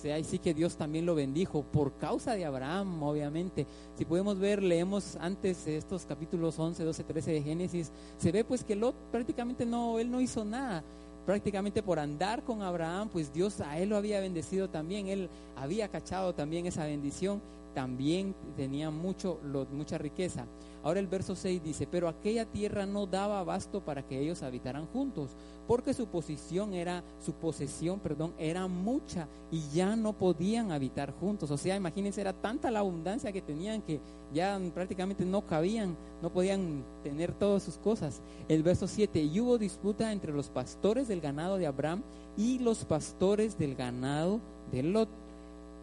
se 0.00 0.12
ahí 0.12 0.24
sí 0.24 0.38
que 0.38 0.54
Dios 0.54 0.76
también 0.76 1.06
lo 1.06 1.14
bendijo? 1.14 1.62
Por 1.62 1.92
causa 1.94 2.34
de 2.34 2.44
Abraham, 2.44 3.02
obviamente. 3.02 3.66
Si 3.96 4.04
podemos 4.04 4.38
ver, 4.38 4.62
leemos 4.62 5.16
antes 5.20 5.66
estos 5.66 6.06
capítulos 6.06 6.58
11, 6.58 6.84
12, 6.84 7.04
13 7.04 7.32
de 7.32 7.42
Génesis, 7.42 7.90
se 8.18 8.32
ve 8.32 8.44
pues 8.44 8.64
que 8.64 8.76
Lot 8.76 8.94
prácticamente 9.10 9.66
no, 9.66 9.98
él 9.98 10.10
no 10.10 10.20
hizo 10.20 10.44
nada 10.44 10.82
prácticamente 11.28 11.82
por 11.82 11.98
andar 11.98 12.42
con 12.42 12.62
Abraham, 12.62 13.10
pues 13.12 13.34
Dios 13.34 13.60
a 13.60 13.78
él 13.78 13.90
lo 13.90 13.98
había 13.98 14.18
bendecido 14.18 14.70
también, 14.70 15.08
él 15.08 15.28
había 15.56 15.88
cachado 15.88 16.32
también 16.34 16.64
esa 16.64 16.86
bendición, 16.86 17.42
también 17.78 18.34
tenía 18.56 18.90
mucho, 18.90 19.38
mucha 19.70 19.98
riqueza. 19.98 20.46
Ahora 20.82 20.98
el 20.98 21.06
verso 21.06 21.36
6 21.36 21.62
dice, 21.62 21.86
pero 21.86 22.08
aquella 22.08 22.44
tierra 22.44 22.86
no 22.86 23.06
daba 23.06 23.38
abasto 23.38 23.84
para 23.84 24.04
que 24.04 24.18
ellos 24.18 24.42
habitaran 24.42 24.86
juntos, 24.86 25.36
porque 25.68 25.94
su 25.94 26.08
posición 26.08 26.74
era, 26.74 27.04
su 27.24 27.34
posesión, 27.34 28.00
perdón, 28.00 28.34
era 28.36 28.66
mucha 28.66 29.28
y 29.52 29.60
ya 29.72 29.94
no 29.94 30.12
podían 30.12 30.72
habitar 30.72 31.12
juntos. 31.12 31.52
O 31.52 31.56
sea, 31.56 31.76
imagínense, 31.76 32.20
era 32.20 32.32
tanta 32.32 32.72
la 32.72 32.80
abundancia 32.80 33.30
que 33.30 33.42
tenían 33.42 33.80
que 33.82 34.00
ya 34.34 34.60
prácticamente 34.74 35.24
no 35.24 35.46
cabían, 35.46 35.96
no 36.20 36.30
podían 36.32 36.82
tener 37.04 37.32
todas 37.32 37.62
sus 37.62 37.78
cosas. 37.78 38.22
El 38.48 38.64
verso 38.64 38.88
7, 38.88 39.22
y 39.22 39.38
hubo 39.38 39.56
disputa 39.56 40.10
entre 40.10 40.32
los 40.32 40.50
pastores 40.50 41.06
del 41.06 41.20
ganado 41.20 41.58
de 41.58 41.68
Abraham 41.68 42.02
y 42.36 42.58
los 42.58 42.84
pastores 42.84 43.56
del 43.56 43.76
ganado 43.76 44.40
de 44.72 44.82
Lot. 44.82 45.27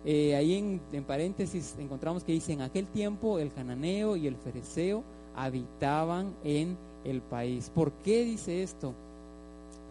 Eh, 0.07 0.35
ahí 0.35 0.53
en, 0.53 1.03
paréntesis 1.03 1.75
encontramos 1.79 2.23
que 2.23 2.31
dice, 2.31 2.53
en 2.53 2.61
aquel 2.61 2.85
tiempo 2.85 3.39
el 3.39 3.51
cananeo 3.51 4.15
y 4.15 4.27
el 4.27 4.35
fereceo 4.35 5.03
habitaban 5.35 6.35
en 6.43 6.77
el 7.03 7.21
país. 7.21 7.71
¿Por 7.73 7.91
qué 8.03 8.23
dice 8.23 8.61
esto? 8.61 8.93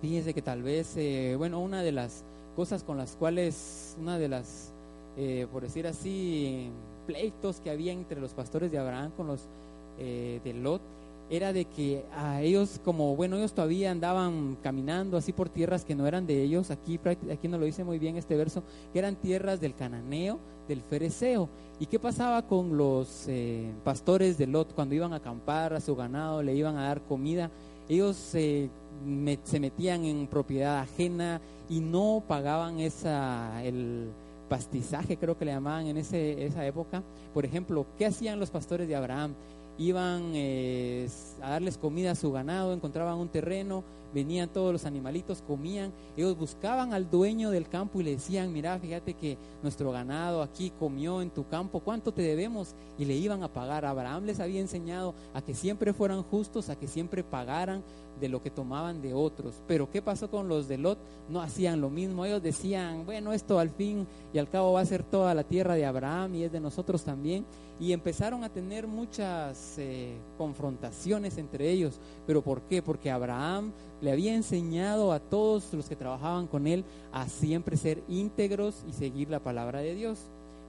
Fíjense 0.00 0.32
que 0.32 0.40
tal 0.40 0.62
vez, 0.62 0.96
eh, 0.96 1.34
bueno, 1.36 1.60
una 1.60 1.82
de 1.82 1.90
las 1.90 2.22
cosas 2.54 2.84
con 2.84 2.96
las 2.96 3.16
cuales, 3.16 3.96
una 4.00 4.16
de 4.18 4.28
las, 4.28 4.72
eh, 5.16 5.48
por 5.50 5.62
decir 5.62 5.86
así, 5.88 6.68
pleitos 7.08 7.60
que 7.60 7.70
había 7.70 7.92
entre 7.92 8.20
los 8.20 8.34
pastores 8.34 8.70
de 8.70 8.78
Abraham 8.78 9.10
con 9.16 9.26
los 9.26 9.48
de 9.96 10.52
Lot 10.54 10.80
era 11.30 11.52
de 11.52 11.64
que 11.64 12.04
a 12.16 12.42
ellos, 12.42 12.80
como 12.84 13.16
bueno, 13.16 13.36
ellos 13.36 13.54
todavía 13.54 13.90
andaban 13.90 14.56
caminando 14.62 15.16
así 15.16 15.32
por 15.32 15.48
tierras 15.48 15.84
que 15.84 15.94
no 15.94 16.06
eran 16.06 16.26
de 16.26 16.42
ellos, 16.42 16.70
aquí, 16.70 17.00
aquí 17.32 17.48
nos 17.48 17.60
lo 17.60 17.66
dice 17.66 17.84
muy 17.84 17.98
bien 17.98 18.16
este 18.16 18.36
verso, 18.36 18.62
que 18.92 18.98
eran 18.98 19.16
tierras 19.16 19.60
del 19.60 19.74
cananeo, 19.74 20.38
del 20.68 20.82
fereceo. 20.82 21.48
¿Y 21.80 21.86
qué 21.86 21.98
pasaba 21.98 22.42
con 22.46 22.76
los 22.76 23.26
eh, 23.26 23.72
pastores 23.82 24.38
de 24.38 24.46
Lot 24.46 24.74
cuando 24.74 24.94
iban 24.94 25.12
a 25.12 25.16
acampar 25.16 25.74
a 25.74 25.80
su 25.80 25.96
ganado, 25.96 26.42
le 26.42 26.54
iban 26.54 26.76
a 26.76 26.88
dar 26.88 27.02
comida? 27.02 27.50
Ellos 27.88 28.34
eh, 28.34 28.68
se 29.44 29.60
metían 29.60 30.04
en 30.04 30.26
propiedad 30.26 30.78
ajena 30.78 31.40
y 31.68 31.80
no 31.80 32.22
pagaban 32.26 32.80
esa, 32.80 33.62
el 33.64 34.10
pastizaje, 34.48 35.16
creo 35.16 35.36
que 35.36 35.44
le 35.44 35.52
llamaban 35.52 35.86
en 35.86 35.96
ese, 35.96 36.46
esa 36.46 36.66
época. 36.66 37.02
Por 37.32 37.44
ejemplo, 37.44 37.86
¿qué 37.98 38.06
hacían 38.06 38.38
los 38.38 38.50
pastores 38.50 38.86
de 38.86 38.94
Abraham? 38.94 39.34
Iban 39.78 40.32
eh, 40.34 41.08
a 41.42 41.50
darles 41.50 41.78
comida 41.78 42.12
a 42.12 42.14
su 42.14 42.32
ganado, 42.32 42.72
encontraban 42.72 43.18
un 43.18 43.28
terreno, 43.28 43.84
venían 44.14 44.48
todos 44.48 44.72
los 44.72 44.86
animalitos, 44.86 45.42
comían, 45.42 45.92
ellos 46.16 46.38
buscaban 46.38 46.94
al 46.94 47.10
dueño 47.10 47.50
del 47.50 47.68
campo 47.68 48.00
y 48.00 48.04
le 48.04 48.12
decían, 48.12 48.52
mira, 48.52 48.78
fíjate 48.78 49.14
que 49.14 49.36
nuestro 49.62 49.90
ganado 49.90 50.40
aquí 50.40 50.70
comió 50.78 51.20
en 51.20 51.30
tu 51.30 51.46
campo, 51.48 51.80
¿cuánto 51.80 52.12
te 52.12 52.22
debemos? 52.22 52.74
Y 52.96 53.04
le 53.04 53.14
iban 53.14 53.42
a 53.42 53.52
pagar. 53.52 53.84
Abraham 53.84 54.24
les 54.24 54.40
había 54.40 54.60
enseñado 54.60 55.14
a 55.34 55.42
que 55.42 55.54
siempre 55.54 55.92
fueran 55.92 56.22
justos, 56.22 56.68
a 56.68 56.76
que 56.76 56.86
siempre 56.86 57.24
pagaran 57.24 57.82
de 58.20 58.28
lo 58.28 58.40
que 58.40 58.50
tomaban 58.50 59.02
de 59.02 59.14
otros. 59.14 59.60
Pero 59.66 59.90
¿qué 59.90 60.02
pasó 60.02 60.30
con 60.30 60.48
los 60.48 60.68
de 60.68 60.78
Lot? 60.78 60.98
No 61.28 61.40
hacían 61.40 61.80
lo 61.80 61.90
mismo. 61.90 62.24
Ellos 62.24 62.42
decían, 62.42 63.04
bueno, 63.04 63.32
esto 63.32 63.58
al 63.58 63.70
fin 63.70 64.06
y 64.32 64.38
al 64.38 64.48
cabo 64.48 64.72
va 64.72 64.80
a 64.80 64.86
ser 64.86 65.02
toda 65.02 65.34
la 65.34 65.44
tierra 65.44 65.74
de 65.74 65.84
Abraham 65.84 66.36
y 66.36 66.44
es 66.44 66.52
de 66.52 66.60
nosotros 66.60 67.02
también. 67.04 67.44
Y 67.80 67.92
empezaron 67.92 68.44
a 68.44 68.50
tener 68.50 68.86
muchas 68.86 69.78
eh, 69.78 70.16
confrontaciones 70.38 71.38
entre 71.38 71.70
ellos. 71.70 71.98
¿Pero 72.26 72.40
por 72.40 72.62
qué? 72.62 72.82
Porque 72.82 73.10
Abraham 73.10 73.72
le 74.04 74.12
había 74.12 74.34
enseñado 74.34 75.12
a 75.12 75.18
todos 75.18 75.72
los 75.72 75.88
que 75.88 75.96
trabajaban 75.96 76.46
con 76.46 76.66
él 76.66 76.84
a 77.10 77.26
siempre 77.26 77.78
ser 77.78 78.02
íntegros 78.06 78.84
y 78.86 78.92
seguir 78.92 79.30
la 79.30 79.40
palabra 79.40 79.80
de 79.80 79.94
Dios. 79.94 80.18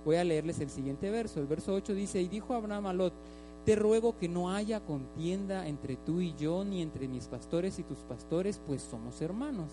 Voy 0.06 0.16
a 0.16 0.24
leerles 0.24 0.62
el 0.62 0.70
siguiente 0.70 1.10
verso. 1.10 1.42
El 1.42 1.48
verso 1.48 1.74
8 1.74 1.94
dice, 1.94 2.22
y 2.22 2.30
dijo 2.30 2.54
Abraham 2.54 2.86
a 2.86 2.94
Lot, 2.94 3.14
te 3.66 3.76
ruego 3.76 4.18
que 4.18 4.30
no 4.30 4.52
haya 4.52 4.80
contienda 4.80 5.68
entre 5.68 5.98
tú 5.98 6.22
y 6.22 6.34
yo, 6.36 6.64
ni 6.64 6.82
entre 6.82 7.10
mis 7.10 7.28
pastores 7.28 7.78
y 7.78 7.84
tus 7.84 7.98
pastores, 8.00 8.62
pues 8.66 8.82
somos 8.82 9.22
hermanos. 9.22 9.72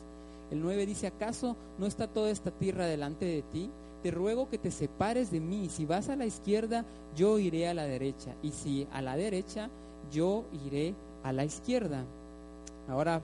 El 0.51 0.61
9 0.61 0.85
dice, 0.85 1.07
¿acaso 1.07 1.57
no 1.79 1.87
está 1.87 2.09
toda 2.09 2.31
esta 2.31 2.51
tierra 2.51 2.87
delante 2.87 3.27
de 3.27 3.43
ti? 3.43 3.71
Te 4.03 4.11
ruego 4.11 4.49
que 4.49 4.59
te 4.59 4.73
separes 4.73 5.31
de 5.31 5.39
mí. 5.39 5.69
Si 5.69 5.87
vas 5.87 6.09
a 6.09 6.17
la 6.17 6.27
izquierda, 6.27 6.85
yo 7.15 7.39
iré 7.39 7.69
a 7.69 7.75
la 7.75 7.85
derecha. 7.85 8.35
Y 8.43 8.51
si 8.51 8.89
a 8.91 9.03
la 9.03 9.17
derecha, 9.17 9.71
yo 10.11 10.47
iré 10.67 10.97
a 11.23 11.33
la 11.33 11.45
izquierda. 11.45 12.05
Ahora 12.89 13.23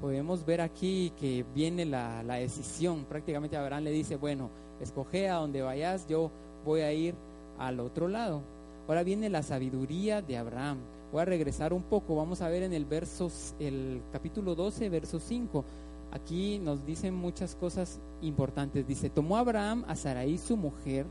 podemos 0.00 0.44
ver 0.44 0.60
aquí 0.60 1.12
que 1.18 1.44
viene 1.54 1.84
la, 1.84 2.22
la 2.22 2.34
decisión. 2.34 3.04
Prácticamente 3.04 3.56
Abraham 3.56 3.84
le 3.84 3.90
dice, 3.90 4.16
bueno, 4.16 4.50
escoge 4.80 5.28
a 5.28 5.36
donde 5.36 5.62
vayas, 5.62 6.06
yo 6.08 6.30
voy 6.64 6.80
a 6.80 6.92
ir 6.92 7.14
al 7.58 7.80
otro 7.80 8.08
lado. 8.08 8.42
Ahora 8.88 9.02
viene 9.04 9.28
la 9.28 9.42
sabiduría 9.42 10.22
de 10.22 10.36
Abraham. 10.36 10.78
Voy 11.12 11.22
a 11.22 11.24
regresar 11.24 11.72
un 11.72 11.82
poco, 11.82 12.16
vamos 12.16 12.40
a 12.40 12.48
ver 12.48 12.62
en 12.62 12.72
el 12.72 12.84
verso, 12.84 13.30
el 13.58 14.00
capítulo 14.12 14.54
12, 14.54 14.88
verso 14.88 15.20
5. 15.20 15.64
Aquí 16.12 16.58
nos 16.58 16.84
dicen 16.84 17.14
muchas 17.14 17.54
cosas 17.54 18.00
importantes. 18.22 18.86
Dice, 18.86 19.10
tomó 19.10 19.36
Abraham 19.36 19.84
a 19.86 19.94
Sarai 19.94 20.38
su 20.38 20.56
mujer 20.56 21.06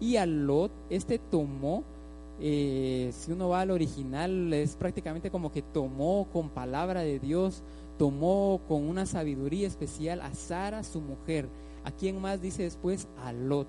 y 0.00 0.16
a 0.16 0.26
Lot, 0.26 0.72
este 0.90 1.18
tomó, 1.18 1.84
eh, 2.40 3.10
si 3.12 3.32
uno 3.32 3.48
va 3.50 3.60
al 3.60 3.70
original, 3.70 4.52
es 4.52 4.76
prácticamente 4.76 5.30
como 5.30 5.52
que 5.52 5.62
tomó 5.62 6.26
con 6.32 6.48
palabra 6.48 7.00
de 7.00 7.18
Dios, 7.18 7.62
tomó 7.98 8.60
con 8.68 8.88
una 8.88 9.06
sabiduría 9.06 9.66
especial 9.66 10.20
a 10.20 10.34
Sara 10.34 10.82
su 10.82 11.00
mujer. 11.00 11.48
¿A 11.84 11.90
quién 11.90 12.20
más 12.20 12.40
dice 12.40 12.62
después? 12.62 13.08
A 13.24 13.32
Lot 13.32 13.68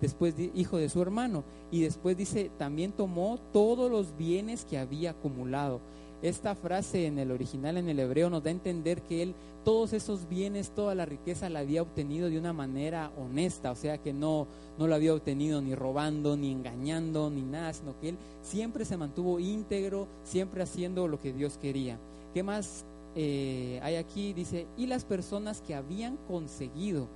después 0.00 0.34
hijo 0.54 0.76
de 0.76 0.88
su 0.88 1.00
hermano. 1.02 1.44
Y 1.70 1.82
después 1.82 2.16
dice, 2.16 2.50
también 2.58 2.92
tomó 2.92 3.38
todos 3.52 3.90
los 3.90 4.16
bienes 4.16 4.64
que 4.64 4.78
había 4.78 5.10
acumulado. 5.10 5.80
Esta 6.22 6.54
frase 6.54 7.06
en 7.06 7.18
el 7.18 7.30
original, 7.30 7.76
en 7.76 7.88
el 7.88 7.98
hebreo, 7.98 8.30
nos 8.30 8.42
da 8.42 8.48
a 8.48 8.52
entender 8.52 9.02
que 9.02 9.22
él 9.22 9.34
todos 9.64 9.92
esos 9.92 10.28
bienes, 10.28 10.70
toda 10.70 10.94
la 10.94 11.06
riqueza 11.06 11.48
la 11.48 11.60
había 11.60 11.82
obtenido 11.82 12.28
de 12.28 12.38
una 12.38 12.52
manera 12.52 13.10
honesta, 13.18 13.70
o 13.70 13.74
sea 13.74 13.98
que 13.98 14.12
no, 14.12 14.46
no 14.78 14.86
lo 14.86 14.94
había 14.94 15.14
obtenido 15.14 15.60
ni 15.62 15.74
robando, 15.74 16.36
ni 16.36 16.52
engañando, 16.52 17.30
ni 17.30 17.42
nada, 17.42 17.72
sino 17.72 17.98
que 17.98 18.10
él 18.10 18.18
siempre 18.42 18.84
se 18.84 18.96
mantuvo 18.96 19.40
íntegro, 19.40 20.06
siempre 20.22 20.62
haciendo 20.62 21.08
lo 21.08 21.18
que 21.18 21.32
Dios 21.32 21.58
quería. 21.60 21.98
¿Qué 22.34 22.42
más 22.42 22.84
eh, 23.14 23.80
hay 23.82 23.96
aquí? 23.96 24.32
Dice, 24.32 24.66
y 24.76 24.86
las 24.86 25.04
personas 25.04 25.60
que 25.60 25.74
habían 25.74 26.16
conseguido 26.28 27.08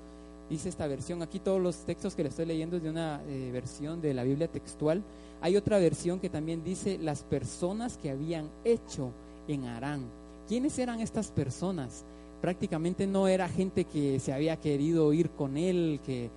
dice 0.49 0.69
esta 0.69 0.87
versión. 0.87 1.23
Aquí 1.23 1.38
todos 1.38 1.61
los 1.61 1.76
textos 1.85 2.14
que 2.14 2.23
le 2.23 2.31
estoy 2.31 2.47
leyendo 2.47 2.76
es 2.76 2.83
de 2.83 2.90
una 2.90 3.21
eh, 3.26 3.50
versión 3.52 4.00
de 4.00 4.14
la 4.14 4.25
Biblia 4.25 4.49
textual. 4.49 5.02
Hay 5.40 5.57
otra 5.57 5.78
versión 5.78 6.21
que 6.21 6.31
también 6.31 6.64
dice 6.64 6.99
las 6.99 7.23
personas 7.23 7.97
que 7.97 8.11
habían 8.11 8.49
hecho 8.64 9.12
en 9.47 9.64
Arán. 9.64 10.05
¿Quiénes 10.49 10.78
eran 10.78 11.00
estas 11.00 11.31
personas? 11.31 12.05
Prácticamente 12.40 13.07
no 13.07 13.28
era 13.28 13.49
gente 13.49 13.85
que 13.85 14.21
se 14.21 14.33
había 14.33 14.57
querido 14.57 15.12
ir 15.12 15.31
con 15.31 15.57
él, 15.57 16.00
que, 16.05 16.31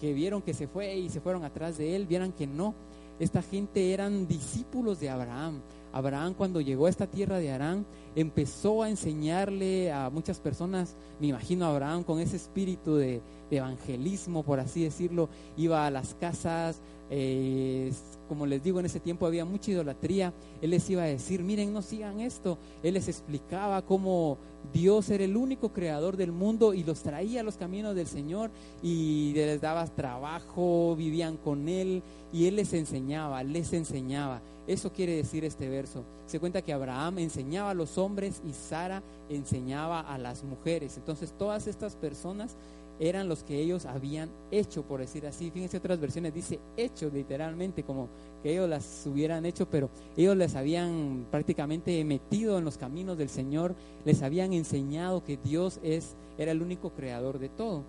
que 0.00 0.12
vieron 0.12 0.42
que 0.42 0.54
se 0.54 0.68
fue 0.68 0.96
y 0.96 1.10
se 1.10 1.20
fueron 1.20 1.44
atrás 1.44 1.78
de 1.78 1.94
él, 1.94 2.06
vieran 2.06 2.32
que 2.32 2.46
no. 2.46 2.74
Esta 3.20 3.42
gente 3.42 3.92
eran 3.92 4.28
discípulos 4.28 5.00
de 5.00 5.10
Abraham. 5.10 5.60
Abraham 5.92 6.34
cuando 6.34 6.60
llegó 6.60 6.86
a 6.86 6.90
esta 6.90 7.06
tierra 7.06 7.38
de 7.38 7.50
Arán 7.50 7.86
empezó 8.14 8.82
a 8.82 8.90
enseñarle 8.90 9.92
a 9.92 10.10
muchas 10.10 10.40
personas, 10.40 10.96
me 11.20 11.28
imagino 11.28 11.64
a 11.64 11.70
Abraham 11.70 12.04
con 12.04 12.20
ese 12.20 12.36
espíritu 12.36 12.96
de, 12.96 13.20
evangelismo, 13.50 14.42
por 14.42 14.60
así 14.60 14.82
decirlo, 14.82 15.30
iba 15.56 15.86
a 15.86 15.90
las 15.90 16.14
casas, 16.14 16.82
eh, 17.10 17.90
como 18.28 18.44
les 18.44 18.62
digo, 18.62 18.78
en 18.78 18.86
ese 18.86 19.00
tiempo 19.00 19.26
había 19.26 19.46
mucha 19.46 19.70
idolatría, 19.70 20.34
él 20.60 20.70
les 20.70 20.88
iba 20.90 21.02
a 21.02 21.06
decir, 21.06 21.42
miren, 21.42 21.72
no 21.72 21.80
sigan 21.80 22.20
esto, 22.20 22.58
él 22.82 22.94
les 22.94 23.08
explicaba 23.08 23.80
cómo 23.82 24.36
Dios 24.72 25.08
era 25.08 25.24
el 25.24 25.36
único 25.36 25.72
creador 25.72 26.16
del 26.16 26.32
mundo 26.32 26.74
y 26.74 26.84
los 26.84 27.02
traía 27.02 27.40
a 27.40 27.44
los 27.44 27.56
caminos 27.56 27.94
del 27.94 28.06
Señor 28.06 28.50
y 28.82 29.32
les 29.34 29.60
daba 29.60 29.86
trabajo, 29.86 30.94
vivían 30.96 31.38
con 31.38 31.68
él 31.68 32.02
y 32.32 32.46
él 32.46 32.56
les 32.56 32.74
enseñaba, 32.74 33.42
les 33.42 33.72
enseñaba. 33.72 34.42
Eso 34.68 34.92
quiere 34.92 35.16
decir 35.16 35.46
este 35.46 35.68
verso. 35.68 36.04
Se 36.26 36.38
cuenta 36.38 36.60
que 36.60 36.74
Abraham 36.74 37.20
enseñaba 37.20 37.70
a 37.70 37.74
los 37.74 37.96
hombres 37.96 38.42
y 38.46 38.52
Sara 38.52 39.02
enseñaba 39.30 40.00
a 40.00 40.18
las 40.18 40.44
mujeres. 40.44 40.98
Entonces 40.98 41.32
todas 41.32 41.66
estas 41.66 41.96
personas 41.96 42.54
eran 43.00 43.28
los 43.28 43.44
que 43.44 43.58
ellos 43.58 43.86
habían 43.86 44.28
hecho, 44.50 44.82
por 44.82 45.00
decir 45.00 45.26
así. 45.26 45.50
Fíjense 45.50 45.78
otras 45.78 45.98
versiones, 45.98 46.34
dice 46.34 46.58
hecho 46.76 47.10
literalmente, 47.10 47.82
como 47.82 48.08
que 48.42 48.52
ellos 48.52 48.68
las 48.68 49.06
hubieran 49.06 49.46
hecho, 49.46 49.66
pero 49.70 49.88
ellos 50.16 50.36
les 50.36 50.54
habían 50.54 51.26
prácticamente 51.30 52.04
metido 52.04 52.58
en 52.58 52.64
los 52.64 52.76
caminos 52.76 53.16
del 53.16 53.30
Señor, 53.30 53.74
les 54.04 54.22
habían 54.22 54.52
enseñado 54.52 55.24
que 55.24 55.38
Dios 55.38 55.80
es, 55.82 56.14
era 56.36 56.52
el 56.52 56.60
único 56.60 56.90
creador 56.90 57.38
de 57.38 57.48
todo. 57.48 57.84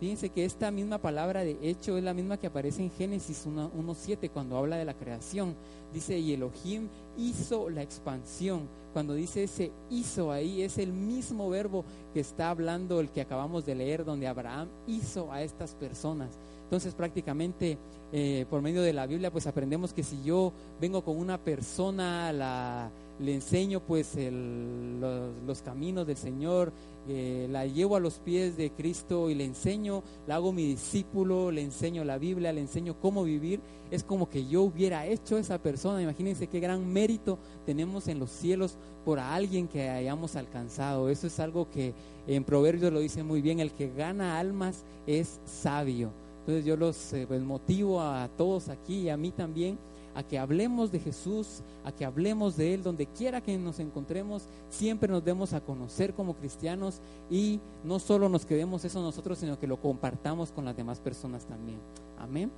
Fíjense 0.00 0.28
que 0.28 0.44
esta 0.44 0.70
misma 0.70 0.98
palabra 0.98 1.42
de 1.42 1.58
hecho 1.60 1.98
es 1.98 2.04
la 2.04 2.14
misma 2.14 2.36
que 2.36 2.46
aparece 2.46 2.82
en 2.82 2.90
Génesis 2.90 3.46
1.7 3.46 4.30
cuando 4.30 4.56
habla 4.56 4.76
de 4.76 4.84
la 4.84 4.94
creación. 4.94 5.56
Dice, 5.92 6.18
y 6.18 6.34
Elohim 6.34 6.88
hizo 7.16 7.68
la 7.68 7.82
expansión. 7.82 8.68
Cuando 8.92 9.14
dice 9.14 9.42
ese 9.42 9.72
hizo 9.90 10.30
ahí, 10.30 10.62
es 10.62 10.78
el 10.78 10.92
mismo 10.92 11.50
verbo 11.50 11.84
que 12.14 12.20
está 12.20 12.50
hablando 12.50 13.00
el 13.00 13.10
que 13.10 13.22
acabamos 13.22 13.66
de 13.66 13.74
leer, 13.74 14.04
donde 14.04 14.28
Abraham 14.28 14.68
hizo 14.86 15.32
a 15.32 15.42
estas 15.42 15.74
personas. 15.74 16.38
Entonces 16.68 16.94
prácticamente 16.94 17.78
eh, 18.12 18.44
por 18.50 18.60
medio 18.60 18.82
de 18.82 18.92
la 18.92 19.06
Biblia 19.06 19.30
pues 19.30 19.46
aprendemos 19.46 19.94
que 19.94 20.02
si 20.02 20.22
yo 20.22 20.52
vengo 20.80 21.02
con 21.02 21.16
una 21.16 21.38
persona, 21.38 22.30
la, 22.30 22.90
le 23.18 23.34
enseño 23.34 23.80
pues 23.80 24.14
los, 24.16 25.32
los, 25.46 25.62
caminos 25.62 26.06
del 26.06 26.18
Señor, 26.18 26.72
eh, 27.08 27.48
la 27.50 27.66
llevo 27.66 27.96
a 27.96 28.00
los 28.00 28.18
pies 28.18 28.56
de 28.56 28.70
Cristo 28.70 29.30
y 29.30 29.34
le 29.34 29.44
enseño, 29.44 30.02
la 30.26 30.36
hago 30.36 30.52
mi 30.52 30.66
discípulo, 30.66 31.50
le 31.50 31.62
enseño 31.62 32.04
la 32.04 32.18
Biblia, 32.18 32.52
le 32.52 32.60
enseño 32.60 32.98
cómo 33.00 33.24
vivir, 33.24 33.60
es 33.90 34.04
como 34.04 34.28
que 34.28 34.46
yo 34.46 34.62
hubiera 34.62 35.06
hecho 35.06 35.38
esa 35.38 35.58
persona. 35.58 36.02
Imagínense 36.02 36.46
qué 36.46 36.60
gran 36.60 36.86
mérito 36.92 37.38
tenemos 37.64 38.08
en 38.08 38.18
los 38.18 38.30
cielos 38.30 38.76
por 39.04 39.18
alguien 39.18 39.68
que 39.68 39.88
hayamos 39.88 40.36
alcanzado. 40.36 41.08
Eso 41.08 41.26
es 41.26 41.40
algo 41.40 41.70
que 41.70 41.94
en 42.26 42.44
Proverbios 42.44 42.92
lo 42.92 43.00
dice 43.00 43.22
muy 43.22 43.40
bien, 43.40 43.60
el 43.60 43.72
que 43.72 43.92
gana 43.92 44.38
almas 44.38 44.84
es 45.06 45.40
sabio. 45.44 46.12
Entonces 46.40 46.64
yo 46.64 46.76
los 46.76 47.12
eh, 47.12 47.26
pues, 47.26 47.42
motivo 47.42 48.00
a 48.00 48.28
todos 48.36 48.68
aquí 48.68 49.00
y 49.00 49.08
a 49.08 49.16
mí 49.16 49.30
también 49.30 49.78
a 50.14 50.22
que 50.22 50.38
hablemos 50.38 50.90
de 50.90 51.00
Jesús, 51.00 51.62
a 51.84 51.92
que 51.92 52.04
hablemos 52.04 52.56
de 52.56 52.74
Él, 52.74 52.82
donde 52.82 53.06
quiera 53.06 53.40
que 53.40 53.56
nos 53.58 53.78
encontremos, 53.78 54.44
siempre 54.70 55.10
nos 55.10 55.24
demos 55.24 55.52
a 55.52 55.60
conocer 55.60 56.14
como 56.14 56.34
cristianos 56.34 57.00
y 57.30 57.60
no 57.84 57.98
solo 57.98 58.28
nos 58.28 58.46
quedemos 58.46 58.84
eso 58.84 59.02
nosotros, 59.02 59.38
sino 59.38 59.58
que 59.58 59.66
lo 59.66 59.80
compartamos 59.80 60.50
con 60.52 60.64
las 60.64 60.76
demás 60.76 61.00
personas 61.00 61.44
también. 61.46 61.78
Amén. 62.18 62.50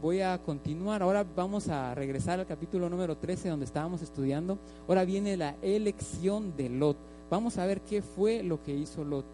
voy 0.00 0.20
a 0.20 0.38
continuar. 0.38 1.02
Ahora 1.02 1.24
vamos 1.36 1.68
a 1.68 1.94
regresar 1.94 2.38
al 2.38 2.46
capítulo 2.46 2.88
número 2.88 3.16
13 3.16 3.48
donde 3.48 3.64
estábamos 3.64 4.02
estudiando. 4.02 4.58
Ahora 4.88 5.04
viene 5.04 5.36
la 5.36 5.56
elección 5.62 6.56
de 6.56 6.68
Lot. 6.68 6.96
Vamos 7.30 7.58
a 7.58 7.66
ver 7.66 7.80
qué 7.80 8.02
fue 8.02 8.42
lo 8.42 8.62
que 8.62 8.74
hizo 8.74 9.04
Lot, 9.04 9.24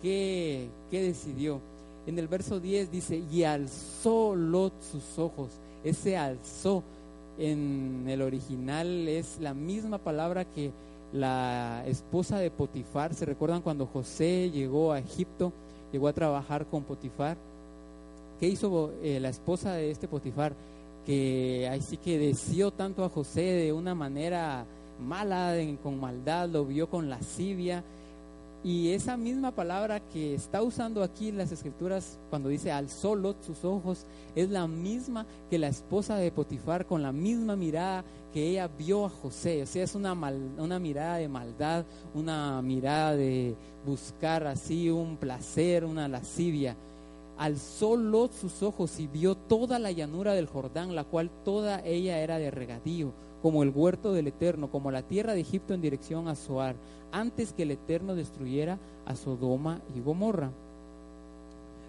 qué, 0.00 0.68
qué 0.90 1.02
decidió. 1.02 1.60
En 2.06 2.18
el 2.18 2.28
verso 2.28 2.58
10 2.58 2.90
dice, 2.90 3.22
y 3.30 3.44
alzó 3.44 4.34
Lot 4.34 4.72
sus 4.82 5.18
ojos. 5.18 5.50
Ese 5.84 6.16
alzó 6.16 6.82
en 7.38 8.04
el 8.08 8.22
original 8.22 9.08
es 9.08 9.38
la 9.40 9.54
misma 9.54 9.98
palabra 9.98 10.44
que 10.44 10.70
la 11.12 11.84
esposa 11.86 12.38
de 12.38 12.50
Potifar. 12.50 13.14
¿Se 13.14 13.26
recuerdan 13.26 13.62
cuando 13.62 13.86
José 13.86 14.50
llegó 14.50 14.92
a 14.92 14.98
Egipto, 14.98 15.52
llegó 15.92 16.08
a 16.08 16.12
trabajar 16.12 16.66
con 16.66 16.84
Potifar? 16.84 17.36
¿Qué 18.40 18.48
hizo 18.48 18.92
eh, 19.02 19.20
la 19.20 19.28
esposa 19.28 19.74
de 19.74 19.90
este 19.90 20.08
Potifar? 20.08 20.54
Que 21.06 21.68
así 21.72 21.96
que 21.96 22.18
deseó 22.18 22.70
tanto 22.70 23.04
a 23.04 23.08
José 23.08 23.42
de 23.42 23.72
una 23.72 23.94
manera 23.94 24.64
mala, 25.00 25.54
con 25.82 26.00
maldad, 26.00 26.48
lo 26.48 26.64
vio 26.64 26.88
con 26.88 27.10
lascivia. 27.10 27.82
Y 28.64 28.92
esa 28.92 29.16
misma 29.16 29.50
palabra 29.50 29.98
que 29.98 30.34
está 30.34 30.62
usando 30.62 31.02
aquí 31.02 31.28
en 31.28 31.38
las 31.38 31.50
escrituras 31.50 32.20
cuando 32.30 32.48
dice 32.48 32.70
alzó 32.70 33.16
Lot 33.16 33.42
sus 33.42 33.64
ojos, 33.64 34.06
es 34.36 34.50
la 34.50 34.68
misma 34.68 35.26
que 35.50 35.58
la 35.58 35.66
esposa 35.66 36.16
de 36.16 36.30
Potifar 36.30 36.86
con 36.86 37.02
la 37.02 37.10
misma 37.10 37.56
mirada 37.56 38.04
que 38.32 38.50
ella 38.50 38.68
vio 38.68 39.06
a 39.06 39.10
José. 39.10 39.62
O 39.62 39.66
sea, 39.66 39.82
es 39.82 39.96
una, 39.96 40.12
una 40.12 40.78
mirada 40.78 41.16
de 41.16 41.28
maldad, 41.28 41.84
una 42.14 42.62
mirada 42.62 43.16
de 43.16 43.56
buscar 43.84 44.46
así 44.46 44.90
un 44.90 45.16
placer, 45.16 45.84
una 45.84 46.06
lascivia. 46.06 46.76
Alzó 47.38 47.96
Lot 47.96 48.32
sus 48.32 48.62
ojos 48.62 49.00
y 49.00 49.08
vio 49.08 49.34
toda 49.34 49.80
la 49.80 49.90
llanura 49.90 50.34
del 50.34 50.46
Jordán, 50.46 50.94
la 50.94 51.02
cual 51.02 51.30
toda 51.44 51.84
ella 51.84 52.20
era 52.20 52.38
de 52.38 52.52
regadío, 52.52 53.12
como 53.42 53.62
el 53.64 53.70
huerto 53.70 54.12
del 54.12 54.28
Eterno, 54.28 54.70
como 54.70 54.90
la 54.90 55.02
tierra 55.02 55.34
de 55.34 55.40
Egipto 55.40 55.74
en 55.74 55.82
dirección 55.82 56.28
a 56.28 56.36
Zoar, 56.36 56.76
antes 57.10 57.52
que 57.52 57.64
el 57.64 57.72
Eterno 57.72 58.14
destruyera 58.14 58.78
a 59.04 59.16
Sodoma 59.16 59.80
y 59.96 60.00
Gomorra. 60.00 60.50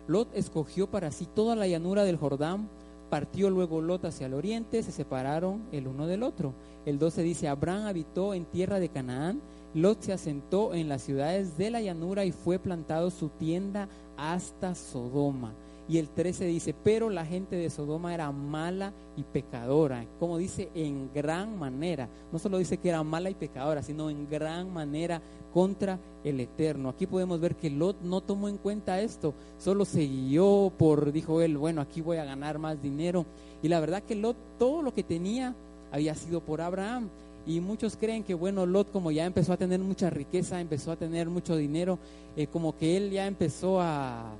Lot 0.07 0.27
escogió 0.35 0.87
para 0.87 1.11
sí 1.11 1.27
toda 1.33 1.55
la 1.55 1.67
llanura 1.67 2.03
del 2.03 2.17
Jordán, 2.17 2.67
partió 3.09 3.49
luego 3.49 3.79
Lot 3.79 4.05
hacia 4.05 4.25
el 4.25 4.33
oriente, 4.33 4.81
se 4.81 4.91
separaron 4.91 5.61
el 5.71 5.87
uno 5.87 6.07
del 6.07 6.23
otro. 6.23 6.53
El 6.85 6.97
12 6.97 7.21
dice, 7.21 7.47
Abraham 7.47 7.85
habitó 7.85 8.33
en 8.33 8.45
tierra 8.45 8.79
de 8.79 8.89
Canaán, 8.89 9.39
Lot 9.75 10.01
se 10.01 10.13
asentó 10.13 10.73
en 10.73 10.89
las 10.89 11.03
ciudades 11.03 11.57
de 11.57 11.69
la 11.69 11.81
llanura 11.81 12.25
y 12.25 12.31
fue 12.31 12.59
plantado 12.59 13.11
su 13.11 13.29
tienda 13.29 13.87
hasta 14.17 14.75
Sodoma. 14.75 15.53
Y 15.87 15.97
el 15.97 16.09
13 16.09 16.45
dice, 16.45 16.73
pero 16.73 17.09
la 17.09 17.25
gente 17.25 17.57
de 17.57 17.69
Sodoma 17.69 18.13
era 18.13 18.31
mala 18.31 18.93
y 19.17 19.23
pecadora, 19.23 20.05
como 20.17 20.37
dice, 20.37 20.69
en 20.75 21.09
gran 21.13 21.59
manera. 21.59 22.07
No 22.31 22.39
solo 22.39 22.57
dice 22.57 22.77
que 22.77 22.89
era 22.89 23.03
mala 23.03 23.29
y 23.29 23.35
pecadora, 23.35 23.83
sino 23.83 24.09
en 24.09 24.29
gran 24.29 24.71
manera 24.71 25.21
contra 25.53 25.99
el 26.23 26.39
Eterno. 26.39 26.89
Aquí 26.89 27.05
podemos 27.05 27.39
ver 27.39 27.55
que 27.55 27.69
Lot 27.69 28.01
no 28.01 28.21
tomó 28.21 28.47
en 28.47 28.57
cuenta 28.57 29.01
esto, 29.01 29.33
solo 29.59 29.83
se 29.83 30.05
guió 30.07 30.71
por, 30.77 31.11
dijo 31.11 31.41
él, 31.41 31.57
bueno, 31.57 31.81
aquí 31.81 31.99
voy 31.99 32.17
a 32.17 32.25
ganar 32.25 32.59
más 32.59 32.81
dinero. 32.81 33.25
Y 33.61 33.67
la 33.67 33.81
verdad 33.81 34.03
que 34.03 34.15
Lot 34.15 34.37
todo 34.57 34.81
lo 34.81 34.93
que 34.93 35.03
tenía 35.03 35.53
había 35.91 36.15
sido 36.15 36.39
por 36.39 36.61
Abraham. 36.61 37.09
Y 37.45 37.59
muchos 37.59 37.97
creen 37.97 38.23
que, 38.23 38.33
bueno, 38.33 38.65
Lot 38.65 38.89
como 38.89 39.11
ya 39.11 39.25
empezó 39.25 39.51
a 39.51 39.57
tener 39.57 39.81
mucha 39.81 40.09
riqueza, 40.09 40.61
empezó 40.61 40.93
a 40.93 40.95
tener 40.95 41.29
mucho 41.29 41.57
dinero, 41.57 41.99
eh, 42.37 42.47
como 42.47 42.77
que 42.77 42.95
él 42.95 43.11
ya 43.11 43.27
empezó 43.27 43.81
a, 43.81 44.33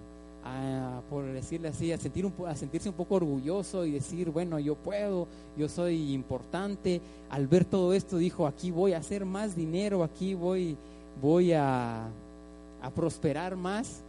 por 1.10 1.26
decirle 1.26 1.70
así, 1.70 1.92
a, 1.92 1.98
sentir 1.98 2.26
un, 2.26 2.34
a 2.48 2.56
sentirse 2.56 2.90
un 2.90 2.96
poco 2.96 3.16
orgulloso 3.16 3.86
y 3.86 3.92
decir, 3.92 4.30
bueno, 4.30 4.60
yo 4.60 4.76
puedo, 4.76 5.28
yo 5.58 5.70
soy 5.70 6.14
importante. 6.14 7.02
Al 7.30 7.48
ver 7.48 7.66
todo 7.66 7.94
esto 7.94 8.18
dijo, 8.18 8.48
aquí 8.48 8.72
voy 8.72 8.94
a 8.94 8.98
hacer 8.98 9.26
más 9.26 9.56
dinero, 9.56 10.04
aquí 10.04 10.34
voy, 10.34 10.76
voy 11.22 11.54
a, 11.54 12.08
a 12.82 12.90
prosperar 12.94 13.56
más. 13.56 14.02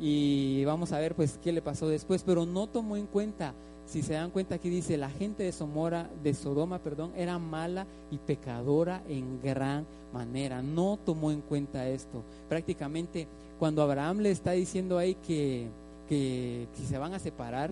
Y 0.00 0.64
vamos 0.64 0.92
a 0.92 0.98
ver 1.00 1.14
pues 1.14 1.38
qué 1.42 1.52
le 1.52 1.62
pasó 1.62 1.88
después, 1.88 2.22
pero 2.22 2.46
no 2.46 2.66
tomó 2.68 2.96
en 2.96 3.06
cuenta 3.06 3.52
si 3.88 4.02
se 4.02 4.12
dan 4.12 4.30
cuenta 4.30 4.56
aquí 4.56 4.68
dice, 4.68 4.98
la 4.98 5.08
gente 5.08 5.42
de 5.44 5.52
Somora, 5.52 6.10
de 6.22 6.34
Sodoma, 6.34 6.78
era 7.16 7.38
mala 7.38 7.86
y 8.10 8.18
pecadora 8.18 9.02
en 9.08 9.40
gran 9.42 9.86
manera. 10.12 10.60
No 10.60 10.98
tomó 11.04 11.32
en 11.32 11.40
cuenta 11.40 11.88
esto. 11.88 12.22
Prácticamente 12.50 13.26
cuando 13.58 13.82
Abraham 13.82 14.18
le 14.18 14.30
está 14.30 14.52
diciendo 14.52 14.98
ahí 14.98 15.16
que, 15.26 15.68
que, 16.06 16.66
se 16.86 16.98
van 16.98 17.14
a 17.14 17.18
separar, 17.18 17.70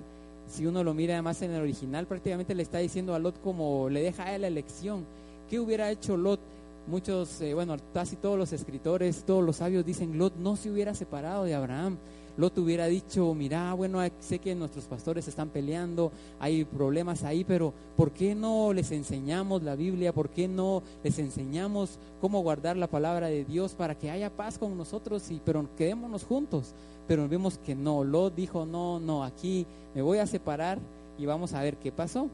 si 0.48 0.64
uno 0.64 0.82
lo 0.82 0.94
mira 0.94 1.14
además 1.14 1.42
en 1.42 1.52
el 1.52 1.60
original, 1.60 2.06
prácticamente 2.06 2.54
le 2.54 2.62
está 2.62 2.78
diciendo 2.78 3.14
a 3.14 3.18
Lot 3.18 3.38
como 3.42 3.90
le 3.90 4.00
deja 4.00 4.36
la 4.38 4.46
elección. 4.46 5.04
¿Qué 5.50 5.60
hubiera 5.60 5.90
hecho 5.90 6.16
Lot? 6.16 6.40
Muchos, 6.86 7.40
eh, 7.42 7.52
bueno, 7.52 7.76
casi 7.92 8.16
todos 8.16 8.38
los 8.38 8.52
escritores, 8.52 9.24
todos 9.24 9.44
los 9.44 9.56
sabios 9.56 9.84
dicen, 9.84 10.16
Lot 10.16 10.36
no 10.36 10.56
se 10.56 10.70
hubiera 10.70 10.94
separado 10.94 11.44
de 11.44 11.54
Abraham. 11.54 11.98
Lot 12.36 12.58
hubiera 12.58 12.86
dicho, 12.86 13.32
mira, 13.34 13.72
bueno, 13.72 14.00
sé 14.20 14.38
que 14.38 14.54
nuestros 14.54 14.84
pastores 14.84 15.26
están 15.26 15.48
peleando, 15.48 16.12
hay 16.38 16.64
problemas 16.64 17.24
ahí, 17.24 17.44
pero 17.44 17.72
¿por 17.96 18.10
qué 18.10 18.34
no 18.34 18.72
les 18.74 18.90
enseñamos 18.90 19.62
la 19.62 19.74
Biblia? 19.74 20.12
¿Por 20.12 20.28
qué 20.28 20.46
no 20.46 20.82
les 21.02 21.18
enseñamos 21.18 21.98
cómo 22.20 22.42
guardar 22.42 22.76
la 22.76 22.88
palabra 22.88 23.28
de 23.28 23.44
Dios 23.44 23.72
para 23.72 23.94
que 23.94 24.10
haya 24.10 24.28
paz 24.28 24.58
con 24.58 24.76
nosotros? 24.76 25.30
Y, 25.30 25.40
pero 25.44 25.66
quedémonos 25.76 26.24
juntos. 26.24 26.74
Pero 27.08 27.28
vemos 27.28 27.58
que 27.58 27.74
no, 27.74 28.04
Lot 28.04 28.34
dijo, 28.34 28.66
no, 28.66 29.00
no, 29.00 29.24
aquí 29.24 29.64
me 29.94 30.02
voy 30.02 30.18
a 30.18 30.26
separar 30.26 30.78
y 31.18 31.24
vamos 31.24 31.54
a 31.54 31.62
ver 31.62 31.76
qué 31.76 31.90
pasó. 31.92 32.28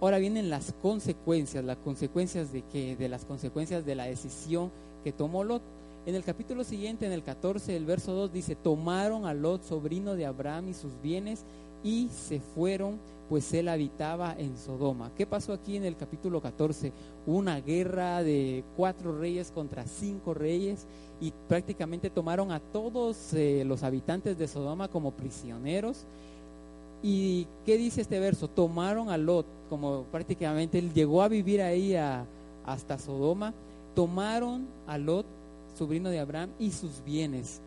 Ahora 0.00 0.18
vienen 0.18 0.50
las 0.50 0.74
consecuencias, 0.82 1.64
las 1.64 1.76
consecuencias 1.78 2.52
de 2.52 2.62
que, 2.62 2.96
de 2.96 3.08
las 3.08 3.24
consecuencias 3.24 3.84
de 3.84 3.94
la 3.94 4.04
decisión 4.04 4.70
que 5.04 5.12
tomó 5.12 5.44
Lot. 5.44 5.62
En 6.04 6.16
el 6.16 6.24
capítulo 6.24 6.64
siguiente, 6.64 7.06
en 7.06 7.12
el 7.12 7.22
14, 7.22 7.76
el 7.76 7.84
verso 7.84 8.12
2 8.12 8.32
dice, 8.32 8.56
tomaron 8.56 9.24
a 9.24 9.34
Lot, 9.34 9.62
sobrino 9.62 10.16
de 10.16 10.26
Abraham, 10.26 10.70
y 10.70 10.74
sus 10.74 11.00
bienes 11.00 11.44
y 11.84 12.08
se 12.08 12.40
fueron, 12.40 12.98
pues 13.28 13.54
él 13.54 13.68
habitaba 13.68 14.34
en 14.36 14.58
Sodoma. 14.58 15.12
¿Qué 15.16 15.26
pasó 15.26 15.52
aquí 15.52 15.76
en 15.76 15.84
el 15.84 15.96
capítulo 15.96 16.40
14? 16.40 16.92
Una 17.24 17.60
guerra 17.60 18.24
de 18.24 18.64
cuatro 18.76 19.16
reyes 19.16 19.52
contra 19.52 19.86
cinco 19.86 20.34
reyes 20.34 20.86
y 21.20 21.32
prácticamente 21.48 22.10
tomaron 22.10 22.50
a 22.50 22.58
todos 22.58 23.32
eh, 23.34 23.62
los 23.64 23.84
habitantes 23.84 24.36
de 24.36 24.48
Sodoma 24.48 24.88
como 24.88 25.12
prisioneros. 25.12 26.04
¿Y 27.00 27.46
qué 27.64 27.78
dice 27.78 28.00
este 28.00 28.18
verso? 28.18 28.48
Tomaron 28.48 29.08
a 29.08 29.16
Lot, 29.16 29.46
como 29.68 30.02
prácticamente 30.10 30.80
él 30.80 30.92
llegó 30.92 31.22
a 31.22 31.28
vivir 31.28 31.62
ahí 31.62 31.94
hasta 32.64 32.98
Sodoma, 32.98 33.54
tomaron 33.94 34.66
a 34.86 34.98
Lot 34.98 35.26
sobrino 35.74 36.10
de 36.10 36.18
Abraham, 36.18 36.50
y 36.58 36.70
sus 36.70 37.02
bienes. 37.04 37.60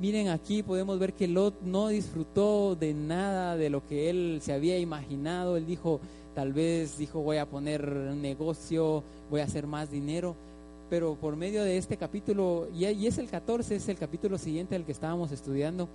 Miren, 0.00 0.28
aquí 0.28 0.62
podemos 0.62 0.98
ver 0.98 1.12
que 1.12 1.28
Lot 1.28 1.60
no 1.60 1.88
disfrutó 1.88 2.74
de 2.74 2.94
nada 2.94 3.56
de 3.56 3.68
lo 3.68 3.86
que 3.86 4.08
él 4.08 4.40
se 4.42 4.54
había 4.54 4.78
imaginado. 4.78 5.58
Él 5.58 5.66
dijo, 5.66 6.00
tal 6.34 6.54
vez 6.54 6.96
dijo, 6.96 7.20
voy 7.20 7.36
a 7.36 7.44
poner 7.44 7.86
negocio, 8.16 9.02
voy 9.30 9.42
a 9.42 9.44
hacer 9.44 9.66
más 9.66 9.90
dinero. 9.90 10.34
Pero 10.88 11.16
por 11.16 11.36
medio 11.36 11.62
de 11.64 11.76
este 11.76 11.98
capítulo, 11.98 12.66
y, 12.74 12.84
es 12.84 13.18
el 13.18 13.28
14, 13.28 13.76
es 13.76 13.88
el 13.90 13.98
capítulo 13.98 14.38
siguiente 14.38 14.74
al 14.74 14.86
que 14.86 14.92
estábamos 14.92 15.32
estudiando, 15.32 15.86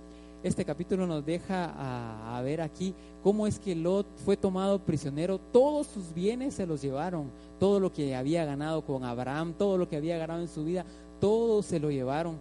este 0.44 0.64
capítulo 0.64 1.08
nos 1.08 1.26
deja 1.26 1.64
a, 1.64 2.38
a, 2.38 2.42
ver 2.42 2.60
aquí 2.60 2.94
cómo 3.24 3.48
es 3.48 3.58
que 3.58 3.74
Lot 3.74 4.06
fue 4.24 4.36
tomado 4.36 4.78
prisionero, 4.78 5.40
todos 5.52 5.88
sus 5.88 6.14
bienes 6.14 6.54
se 6.54 6.66
los 6.66 6.80
llevaron, 6.80 7.30
todo 7.58 7.80
lo 7.80 7.92
que 7.92 8.14
había 8.14 8.44
ganado 8.44 8.82
con 8.82 9.02
Abraham, 9.02 9.54
todo 9.58 9.76
lo 9.76 9.88
que 9.88 9.96
había 9.96 10.16
ganado 10.16 10.42
en 10.42 10.48
su 10.48 10.64
vida, 10.64 10.86
todo 11.20 11.62
se 11.62 11.80
lo 11.80 11.90
llevaron 11.90 12.38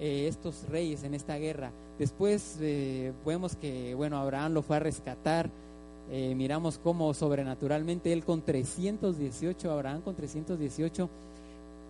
eh, 0.00 0.26
estos 0.28 0.68
reyes 0.68 1.04
en 1.04 1.14
esta 1.14 1.36
guerra. 1.36 1.70
Después 1.98 2.56
eh, 2.60 3.12
vemos 3.24 3.54
que, 3.56 3.94
bueno, 3.94 4.16
Abraham 4.16 4.54
lo 4.54 4.62
fue 4.62 4.76
a 4.76 4.80
rescatar. 4.80 5.48
Eh, 6.10 6.34
miramos 6.34 6.78
cómo 6.82 7.14
sobrenaturalmente 7.14 8.12
él 8.12 8.24
con 8.24 8.42
318, 8.42 9.70
Abraham 9.70 10.00
con 10.02 10.16
318, 10.16 11.08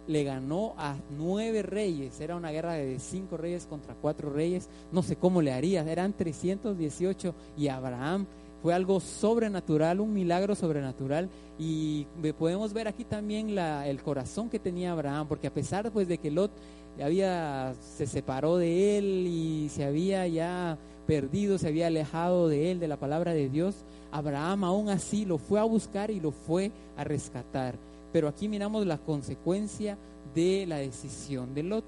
le 0.08 0.24
ganó 0.24 0.74
a 0.76 0.96
nueve 1.16 1.62
reyes. 1.62 2.20
Era 2.20 2.36
una 2.36 2.50
guerra 2.50 2.74
de 2.74 2.98
cinco 2.98 3.36
reyes 3.36 3.66
contra 3.66 3.94
cuatro 3.94 4.30
reyes. 4.30 4.68
No 4.90 5.02
sé 5.02 5.16
cómo 5.16 5.40
le 5.40 5.52
haría. 5.52 5.82
Eran 5.82 6.12
318 6.12 7.34
y 7.56 7.68
Abraham 7.68 8.26
fue 8.62 8.72
algo 8.72 9.00
sobrenatural, 9.00 10.00
un 10.00 10.14
milagro 10.14 10.54
sobrenatural. 10.54 11.28
Y 11.58 12.06
podemos 12.38 12.72
ver 12.72 12.88
aquí 12.88 13.04
también 13.04 13.58
el 13.58 14.02
corazón 14.02 14.48
que 14.48 14.58
tenía 14.58 14.92
Abraham, 14.92 15.26
porque 15.28 15.48
a 15.48 15.54
pesar 15.54 15.90
pues, 15.90 16.06
de 16.06 16.18
que 16.18 16.30
Lot 16.30 16.52
había, 17.02 17.74
se 17.96 18.06
separó 18.06 18.56
de 18.56 18.98
él 18.98 19.26
y 19.26 19.68
se 19.68 19.84
había 19.84 20.26
ya 20.28 20.78
perdido, 21.06 21.58
se 21.58 21.68
había 21.68 21.88
alejado 21.88 22.48
de 22.48 22.70
él, 22.70 22.80
de 22.80 22.88
la 22.88 22.96
palabra 22.96 23.34
de 23.34 23.48
Dios, 23.48 23.74
Abraham 24.12 24.64
aún 24.64 24.88
así 24.88 25.24
lo 25.24 25.38
fue 25.38 25.58
a 25.58 25.64
buscar 25.64 26.10
y 26.10 26.20
lo 26.20 26.30
fue 26.30 26.70
a 26.96 27.04
rescatar. 27.04 27.74
Pero 28.12 28.28
aquí 28.28 28.48
miramos 28.48 28.86
la 28.86 28.98
consecuencia 28.98 29.96
de 30.34 30.66
la 30.66 30.76
decisión 30.76 31.54
de 31.54 31.62
Lot. 31.62 31.84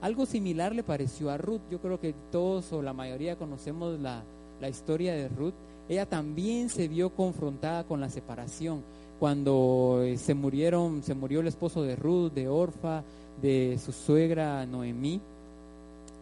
Algo 0.00 0.26
similar 0.26 0.74
le 0.74 0.82
pareció 0.82 1.30
a 1.30 1.38
Ruth. 1.38 1.62
Yo 1.70 1.80
creo 1.80 1.98
que 2.00 2.14
todos 2.30 2.72
o 2.72 2.82
la 2.82 2.92
mayoría 2.92 3.36
conocemos 3.36 3.98
la, 4.00 4.22
la 4.60 4.68
historia 4.68 5.14
de 5.14 5.28
Ruth 5.28 5.54
ella 5.88 6.06
también 6.06 6.68
se 6.68 6.88
vio 6.88 7.10
confrontada 7.10 7.84
con 7.84 8.00
la 8.00 8.08
separación. 8.08 8.82
Cuando 9.18 10.00
eh, 10.02 10.16
se 10.16 10.34
murieron, 10.34 11.02
se 11.02 11.14
murió 11.14 11.40
el 11.40 11.46
esposo 11.46 11.82
de 11.82 11.96
Ruth, 11.96 12.32
de 12.32 12.48
Orfa, 12.48 13.04
de 13.40 13.78
su 13.84 13.92
suegra 13.92 14.66
Noemí. 14.66 15.20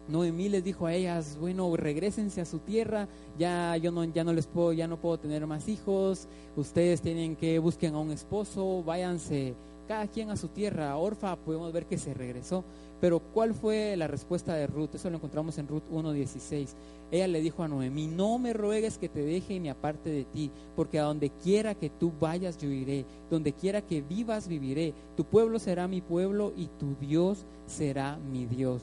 Noemí 0.07 0.49
les 0.49 0.63
dijo 0.63 0.85
a 0.85 0.93
ellas, 0.93 1.37
bueno, 1.39 1.75
regresense 1.77 2.41
a 2.41 2.45
su 2.45 2.59
tierra, 2.59 3.07
ya 3.39 3.77
yo 3.77 3.91
no, 3.91 4.03
ya 4.03 4.23
no 4.23 4.33
les 4.33 4.45
puedo, 4.45 4.73
ya 4.73 4.87
no 4.87 4.97
puedo 4.97 5.17
tener 5.17 5.45
más 5.47 5.67
hijos, 5.69 6.27
ustedes 6.55 7.01
tienen 7.01 7.35
que 7.35 7.59
busquen 7.59 7.95
a 7.95 7.99
un 7.99 8.11
esposo, 8.11 8.83
váyanse 8.83 9.53
cada 9.91 10.07
quien 10.07 10.29
a 10.29 10.37
su 10.37 10.47
tierra. 10.47 10.95
Orfa 10.95 11.35
podemos 11.35 11.73
ver 11.73 11.85
que 11.85 11.97
se 11.97 12.13
regresó, 12.13 12.63
pero 13.01 13.19
¿cuál 13.19 13.53
fue 13.53 13.97
la 13.97 14.07
respuesta 14.07 14.53
de 14.53 14.65
Ruth? 14.65 14.95
Eso 14.95 15.09
lo 15.09 15.17
encontramos 15.17 15.57
en 15.57 15.67
Ruth 15.67 15.83
1.16. 15.91 16.69
Ella 17.11 17.27
le 17.27 17.41
dijo 17.41 17.61
a 17.61 17.67
Noemí, 17.67 18.07
no 18.07 18.39
me 18.39 18.53
ruegues 18.53 18.97
que 18.97 19.09
te 19.09 19.19
deje 19.19 19.59
ni 19.59 19.67
aparte 19.67 20.09
de 20.09 20.23
ti, 20.23 20.49
porque 20.77 20.97
a 20.97 21.03
donde 21.03 21.29
quiera 21.29 21.75
que 21.75 21.89
tú 21.89 22.13
vayas 22.21 22.57
yo 22.57 22.69
iré, 22.69 23.03
donde 23.29 23.51
quiera 23.51 23.81
que 23.81 23.99
vivas 23.99 24.47
viviré, 24.47 24.93
tu 25.17 25.25
pueblo 25.25 25.59
será 25.59 25.89
mi 25.89 25.99
pueblo 25.99 26.53
y 26.55 26.67
tu 26.79 26.95
Dios 27.05 27.39
será 27.67 28.15
mi 28.31 28.45
Dios. 28.45 28.81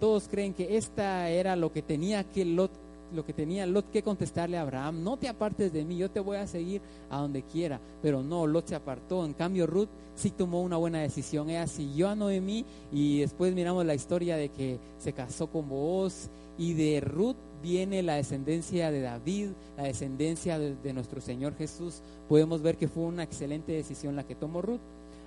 Todos 0.00 0.26
creen 0.26 0.52
que 0.52 0.76
esta 0.76 1.30
era 1.30 1.54
lo 1.54 1.72
que 1.72 1.82
tenía 1.82 2.24
que 2.24 2.44
Lot 2.44 2.72
lo 3.12 3.24
que 3.24 3.32
tenía 3.32 3.66
Lot 3.66 3.90
que 3.90 4.02
contestarle 4.02 4.56
a 4.56 4.62
Abraham, 4.62 5.02
no 5.02 5.16
te 5.16 5.28
apartes 5.28 5.72
de 5.72 5.84
mí, 5.84 5.96
yo 5.96 6.10
te 6.10 6.20
voy 6.20 6.36
a 6.36 6.46
seguir 6.46 6.80
a 7.10 7.18
donde 7.18 7.42
quiera. 7.42 7.80
Pero 8.02 8.22
no, 8.22 8.46
Lot 8.46 8.68
se 8.68 8.74
apartó. 8.74 9.24
En 9.24 9.32
cambio, 9.32 9.66
Ruth 9.66 9.88
sí 10.14 10.30
tomó 10.30 10.62
una 10.62 10.76
buena 10.76 11.00
decisión. 11.00 11.50
Ella 11.50 11.66
siguió 11.66 12.08
a 12.08 12.14
Noemí 12.14 12.64
y 12.92 13.20
después 13.20 13.54
miramos 13.54 13.84
la 13.84 13.94
historia 13.94 14.36
de 14.36 14.48
que 14.48 14.78
se 14.98 15.12
casó 15.12 15.48
con 15.48 15.68
Booz 15.68 16.28
y 16.58 16.74
de 16.74 17.00
Ruth 17.00 17.36
viene 17.62 18.02
la 18.02 18.14
descendencia 18.14 18.90
de 18.90 19.00
David, 19.00 19.48
la 19.76 19.84
descendencia 19.84 20.58
de, 20.58 20.76
de 20.76 20.92
nuestro 20.92 21.20
Señor 21.20 21.54
Jesús. 21.56 22.00
Podemos 22.28 22.62
ver 22.62 22.76
que 22.76 22.88
fue 22.88 23.04
una 23.04 23.22
excelente 23.22 23.72
decisión 23.72 24.16
la 24.16 24.24
que 24.24 24.34
tomó 24.34 24.62
Ruth. 24.62 24.80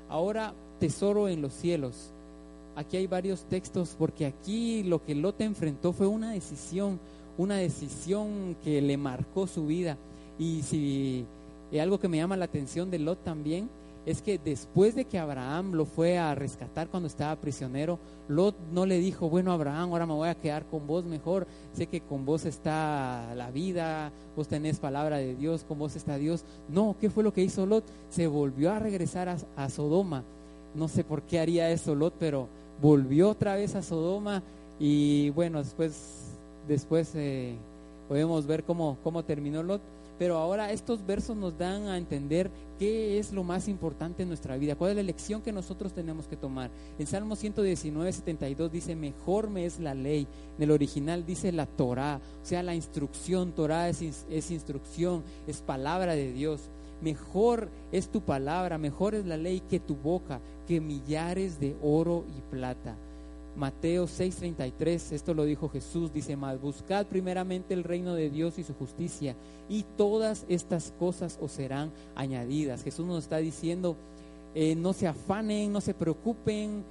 Ahora, 0.09 0.53
tesoro 0.79 1.27
en 1.27 1.41
los 1.41 1.53
cielos. 1.53 2.11
Aquí 2.75 2.97
hay 2.97 3.07
varios 3.07 3.43
textos 3.45 3.95
porque 3.97 4.25
aquí 4.25 4.83
lo 4.83 5.03
que 5.03 5.13
Lot 5.13 5.41
enfrentó 5.41 5.93
fue 5.93 6.07
una 6.07 6.31
decisión, 6.31 6.99
una 7.37 7.57
decisión 7.57 8.55
que 8.63 8.81
le 8.81 8.97
marcó 8.97 9.47
su 9.47 9.65
vida. 9.65 9.97
Y 10.37 10.61
si 10.63 11.25
algo 11.79 11.99
que 11.99 12.07
me 12.07 12.17
llama 12.17 12.37
la 12.37 12.45
atención 12.45 12.89
de 12.91 12.99
Lot 12.99 13.23
también 13.23 13.69
es 14.05 14.21
que 14.21 14.37
después 14.37 14.95
de 14.95 15.05
que 15.05 15.17
Abraham 15.17 15.71
lo 15.71 15.85
fue 15.85 16.17
a 16.17 16.35
rescatar 16.35 16.89
cuando 16.89 17.07
estaba 17.07 17.35
prisionero, 17.37 17.99
Lot 18.27 18.55
no 18.73 18.85
le 18.85 18.99
dijo, 18.99 19.29
bueno 19.29 19.53
Abraham, 19.53 19.91
ahora 19.91 20.05
me 20.05 20.13
voy 20.13 20.27
a 20.27 20.35
quedar 20.35 20.65
con 20.65 20.85
vos 20.87 21.05
mejor, 21.05 21.47
sé 21.73 21.87
que 21.87 22.01
con 22.01 22.25
vos 22.25 22.45
está 22.45 23.33
la 23.35 23.49
vida, 23.49 24.11
vos 24.35 24.49
tenés 24.49 24.79
palabra 24.79 25.17
de 25.17 25.35
Dios, 25.35 25.63
con 25.63 25.79
vos 25.79 25.95
está 25.95 26.17
Dios. 26.17 26.43
No, 26.67 26.97
¿qué 26.99 27.09
fue 27.09 27.23
lo 27.23 27.33
que 27.33 27.43
hizo 27.43 27.65
Lot? 27.65 27.85
Se 28.09 28.27
volvió 28.27 28.71
a 28.71 28.79
regresar 28.79 29.29
a, 29.29 29.37
a 29.55 29.69
Sodoma. 29.69 30.23
No 30.75 30.89
sé 30.89 31.03
por 31.03 31.21
qué 31.21 31.39
haría 31.39 31.69
eso 31.69 31.95
Lot, 31.95 32.15
pero 32.19 32.49
volvió 32.81 33.29
otra 33.29 33.55
vez 33.55 33.75
a 33.75 33.83
Sodoma 33.83 34.43
y 34.79 35.29
bueno, 35.29 35.59
después, 35.59 36.32
después 36.67 37.11
eh, 37.15 37.55
podemos 38.07 38.45
ver 38.47 38.63
cómo, 38.63 38.97
cómo 39.03 39.23
terminó 39.23 39.63
Lot. 39.63 39.81
Pero 40.19 40.37
ahora 40.37 40.71
estos 40.71 41.05
versos 41.05 41.35
nos 41.35 41.57
dan 41.57 41.87
a 41.87 41.97
entender 41.97 42.51
qué 42.77 43.17
es 43.17 43.33
lo 43.33 43.43
más 43.43 43.67
importante 43.67 44.21
en 44.21 44.29
nuestra 44.29 44.57
vida, 44.57 44.75
cuál 44.75 44.91
es 44.91 44.97
la 44.97 45.03
lección 45.03 45.41
que 45.41 45.51
nosotros 45.51 45.93
tenemos 45.93 46.27
que 46.27 46.37
tomar. 46.37 46.69
En 46.99 47.07
Salmo 47.07 47.35
119, 47.35 48.13
72 48.13 48.71
dice, 48.71 48.95
mejor 48.95 49.49
me 49.49 49.65
es 49.65 49.79
la 49.79 49.95
ley. 49.95 50.27
En 50.57 50.63
el 50.63 50.71
original 50.71 51.25
dice 51.25 51.51
la 51.51 51.65
Torah, 51.65 52.21
o 52.41 52.45
sea, 52.45 52.61
la 52.61 52.75
instrucción. 52.75 53.53
Torah 53.53 53.89
es, 53.89 54.25
es 54.29 54.51
instrucción, 54.51 55.23
es 55.47 55.61
palabra 55.61 56.13
de 56.13 56.31
Dios. 56.31 56.69
Mejor 57.01 57.69
es 57.91 58.07
tu 58.09 58.21
palabra, 58.21 58.77
mejor 58.77 59.15
es 59.15 59.25
la 59.25 59.35
ley 59.35 59.61
que 59.61 59.79
tu 59.79 59.95
boca, 59.95 60.39
que 60.67 60.79
millares 60.79 61.59
de 61.59 61.75
oro 61.81 62.23
y 62.37 62.41
plata. 62.49 62.95
Mateo 63.55 64.07
6:33, 64.07 65.11
esto 65.11 65.33
lo 65.33 65.45
dijo 65.45 65.69
Jesús, 65.69 66.11
dice 66.11 66.35
más, 66.35 66.59
buscad 66.59 67.05
primeramente 67.05 67.73
el 67.73 67.83
reino 67.83 68.15
de 68.15 68.29
Dios 68.29 68.57
y 68.57 68.63
su 68.63 68.73
justicia, 68.73 69.35
y 69.69 69.85
todas 69.95 70.45
estas 70.49 70.93
cosas 70.99 71.37
os 71.41 71.51
serán 71.51 71.91
añadidas. 72.15 72.83
Jesús 72.83 73.05
nos 73.05 73.23
está 73.23 73.37
diciendo, 73.37 73.95
eh, 74.55 74.75
no 74.75 74.93
se 74.93 75.07
afanen, 75.07 75.71
no 75.71 75.81
se 75.81 75.93
preocupen, 75.93 76.83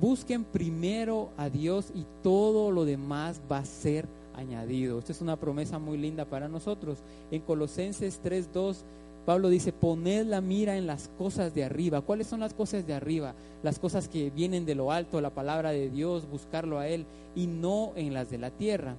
busquen 0.00 0.44
primero 0.44 1.30
a 1.36 1.48
Dios 1.48 1.92
y 1.94 2.04
todo 2.22 2.70
lo 2.70 2.84
demás 2.84 3.40
va 3.50 3.58
a 3.58 3.64
ser 3.64 4.06
añadido. 4.34 4.98
Esta 4.98 5.12
es 5.12 5.20
una 5.20 5.36
promesa 5.36 5.78
muy 5.78 5.98
linda 5.98 6.24
para 6.24 6.48
nosotros. 6.48 6.98
En 7.30 7.42
Colosenses 7.42 8.20
3:2 8.22 8.84
Pablo 9.30 9.48
dice, 9.48 9.72
poned 9.72 10.26
la 10.26 10.40
mira 10.40 10.76
en 10.76 10.88
las 10.88 11.08
cosas 11.16 11.54
de 11.54 11.62
arriba. 11.62 12.00
¿Cuáles 12.00 12.26
son 12.26 12.40
las 12.40 12.52
cosas 12.52 12.84
de 12.84 12.94
arriba? 12.94 13.32
Las 13.62 13.78
cosas 13.78 14.08
que 14.08 14.28
vienen 14.30 14.66
de 14.66 14.74
lo 14.74 14.90
alto, 14.90 15.20
la 15.20 15.30
palabra 15.30 15.70
de 15.70 15.88
Dios, 15.88 16.28
buscarlo 16.28 16.80
a 16.80 16.88
Él, 16.88 17.06
y 17.36 17.46
no 17.46 17.92
en 17.94 18.12
las 18.12 18.28
de 18.28 18.38
la 18.38 18.50
tierra. 18.50 18.96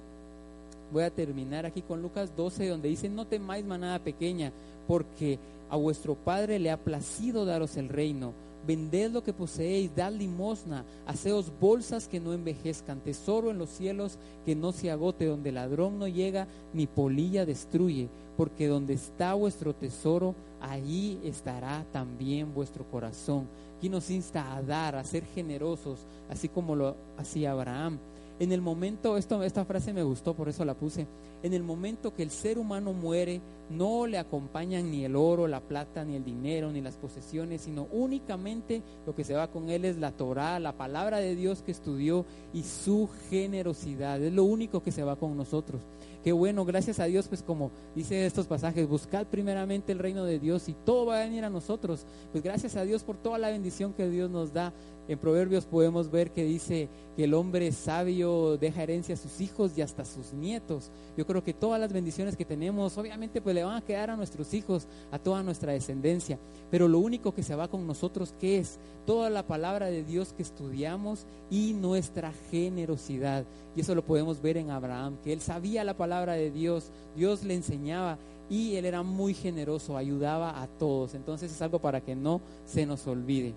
Voy 0.90 1.02
a 1.02 1.10
terminar 1.10 1.66
aquí 1.66 1.82
con 1.82 2.00
Lucas 2.00 2.34
12, 2.34 2.66
donde 2.66 2.88
dice, 2.88 3.10
no 3.10 3.26
temáis 3.26 3.66
manada 3.66 3.98
pequeña, 3.98 4.52
porque 4.88 5.38
a 5.72 5.76
vuestro 5.76 6.14
Padre 6.14 6.58
le 6.58 6.70
ha 6.70 6.76
placido 6.76 7.46
daros 7.46 7.78
el 7.78 7.88
reino. 7.88 8.34
Vended 8.66 9.10
lo 9.10 9.22
que 9.24 9.32
poseéis, 9.32 9.96
dad 9.96 10.12
limosna, 10.12 10.84
haceos 11.06 11.50
bolsas 11.58 12.08
que 12.08 12.20
no 12.20 12.34
envejezcan, 12.34 13.00
tesoro 13.00 13.50
en 13.50 13.56
los 13.56 13.70
cielos 13.70 14.18
que 14.44 14.54
no 14.54 14.72
se 14.72 14.90
agote, 14.90 15.24
donde 15.24 15.50
ladrón 15.50 15.98
no 15.98 16.06
llega 16.06 16.46
ni 16.74 16.86
polilla 16.86 17.46
destruye 17.46 18.10
porque 18.36 18.66
donde 18.66 18.92
está 18.92 19.32
vuestro 19.32 19.74
tesoro, 19.74 20.34
allí 20.60 21.18
estará 21.24 21.86
también 21.90 22.52
vuestro 22.52 22.84
corazón. 22.84 23.48
Aquí 23.78 23.88
nos 23.88 24.10
insta 24.10 24.54
a 24.54 24.62
dar, 24.62 24.94
a 24.94 25.04
ser 25.04 25.24
generosos, 25.24 26.00
así 26.28 26.48
como 26.48 26.76
lo 26.76 26.96
hacía 27.16 27.52
Abraham. 27.52 27.98
En 28.42 28.50
el 28.50 28.60
momento, 28.60 29.16
esto, 29.16 29.44
esta 29.44 29.64
frase 29.64 29.92
me 29.92 30.02
gustó, 30.02 30.34
por 30.34 30.48
eso 30.48 30.64
la 30.64 30.74
puse. 30.74 31.06
En 31.44 31.54
el 31.54 31.62
momento 31.62 32.12
que 32.12 32.24
el 32.24 32.30
ser 32.30 32.58
humano 32.58 32.92
muere, 32.92 33.40
no 33.70 34.08
le 34.08 34.18
acompañan 34.18 34.90
ni 34.90 35.04
el 35.04 35.14
oro, 35.14 35.46
la 35.46 35.60
plata, 35.60 36.04
ni 36.04 36.16
el 36.16 36.24
dinero, 36.24 36.72
ni 36.72 36.80
las 36.80 36.96
posesiones, 36.96 37.60
sino 37.60 37.86
únicamente 37.92 38.82
lo 39.06 39.14
que 39.14 39.22
se 39.22 39.34
va 39.34 39.46
con 39.46 39.70
él 39.70 39.84
es 39.84 39.96
la 39.98 40.10
Torah, 40.10 40.58
la 40.58 40.76
palabra 40.76 41.18
de 41.18 41.36
Dios 41.36 41.62
que 41.62 41.70
estudió 41.70 42.26
y 42.52 42.64
su 42.64 43.08
generosidad. 43.30 44.20
Es 44.20 44.32
lo 44.32 44.42
único 44.42 44.82
que 44.82 44.90
se 44.90 45.04
va 45.04 45.14
con 45.14 45.36
nosotros. 45.36 45.80
Qué 46.22 46.30
bueno, 46.30 46.64
gracias 46.64 47.00
a 47.00 47.06
Dios, 47.06 47.26
pues 47.26 47.42
como 47.42 47.72
dice 47.96 48.24
estos 48.26 48.46
pasajes, 48.46 48.88
buscad 48.88 49.26
primeramente 49.26 49.90
el 49.90 49.98
reino 49.98 50.24
de 50.24 50.38
Dios 50.38 50.68
y 50.68 50.74
todo 50.74 51.06
va 51.06 51.16
a 51.16 51.24
venir 51.24 51.44
a 51.44 51.50
nosotros. 51.50 52.06
Pues 52.30 52.44
gracias 52.44 52.76
a 52.76 52.84
Dios 52.84 53.02
por 53.02 53.16
toda 53.16 53.38
la 53.38 53.50
bendición 53.50 53.92
que 53.92 54.08
Dios 54.08 54.30
nos 54.30 54.52
da. 54.52 54.72
En 55.08 55.18
Proverbios 55.18 55.66
podemos 55.66 56.12
ver 56.12 56.30
que 56.30 56.44
dice 56.44 56.88
que 57.16 57.24
el 57.24 57.34
hombre 57.34 57.72
sabio 57.72 58.56
deja 58.56 58.84
herencia 58.84 59.16
a 59.16 59.18
sus 59.18 59.40
hijos 59.40 59.76
y 59.76 59.82
hasta 59.82 60.02
a 60.02 60.04
sus 60.04 60.32
nietos. 60.32 60.92
Yo 61.16 61.26
creo 61.26 61.42
que 61.42 61.52
todas 61.52 61.80
las 61.80 61.92
bendiciones 61.92 62.36
que 62.36 62.44
tenemos, 62.44 62.96
obviamente, 62.96 63.42
pues 63.42 63.56
le 63.56 63.64
van 63.64 63.76
a 63.76 63.84
quedar 63.84 64.10
a 64.10 64.16
nuestros 64.16 64.54
hijos, 64.54 64.86
a 65.10 65.18
toda 65.18 65.42
nuestra 65.42 65.72
descendencia. 65.72 66.38
Pero 66.70 66.86
lo 66.86 67.00
único 67.00 67.34
que 67.34 67.42
se 67.42 67.56
va 67.56 67.66
con 67.66 67.84
nosotros, 67.84 68.32
¿qué 68.38 68.58
es? 68.58 68.78
Toda 69.04 69.28
la 69.28 69.44
palabra 69.44 69.86
de 69.86 70.04
Dios 70.04 70.32
que 70.32 70.42
estudiamos 70.42 71.26
y 71.50 71.72
nuestra 71.74 72.32
generosidad. 72.52 73.44
Y 73.74 73.80
eso 73.80 73.96
lo 73.96 74.04
podemos 74.04 74.40
ver 74.40 74.56
en 74.56 74.70
Abraham, 74.70 75.16
que 75.24 75.32
él 75.32 75.40
sabía 75.40 75.82
la 75.82 75.96
palabra 75.96 76.11
de 76.20 76.50
Dios, 76.50 76.90
Dios 77.16 77.42
le 77.42 77.54
enseñaba 77.54 78.18
y 78.50 78.76
él 78.76 78.84
era 78.84 79.02
muy 79.02 79.34
generoso, 79.34 79.96
ayudaba 79.96 80.62
a 80.62 80.66
todos. 80.66 81.14
Entonces 81.14 81.50
es 81.50 81.62
algo 81.62 81.78
para 81.78 82.00
que 82.00 82.14
no 82.14 82.40
se 82.66 82.84
nos 82.86 83.06
olvide. 83.06 83.54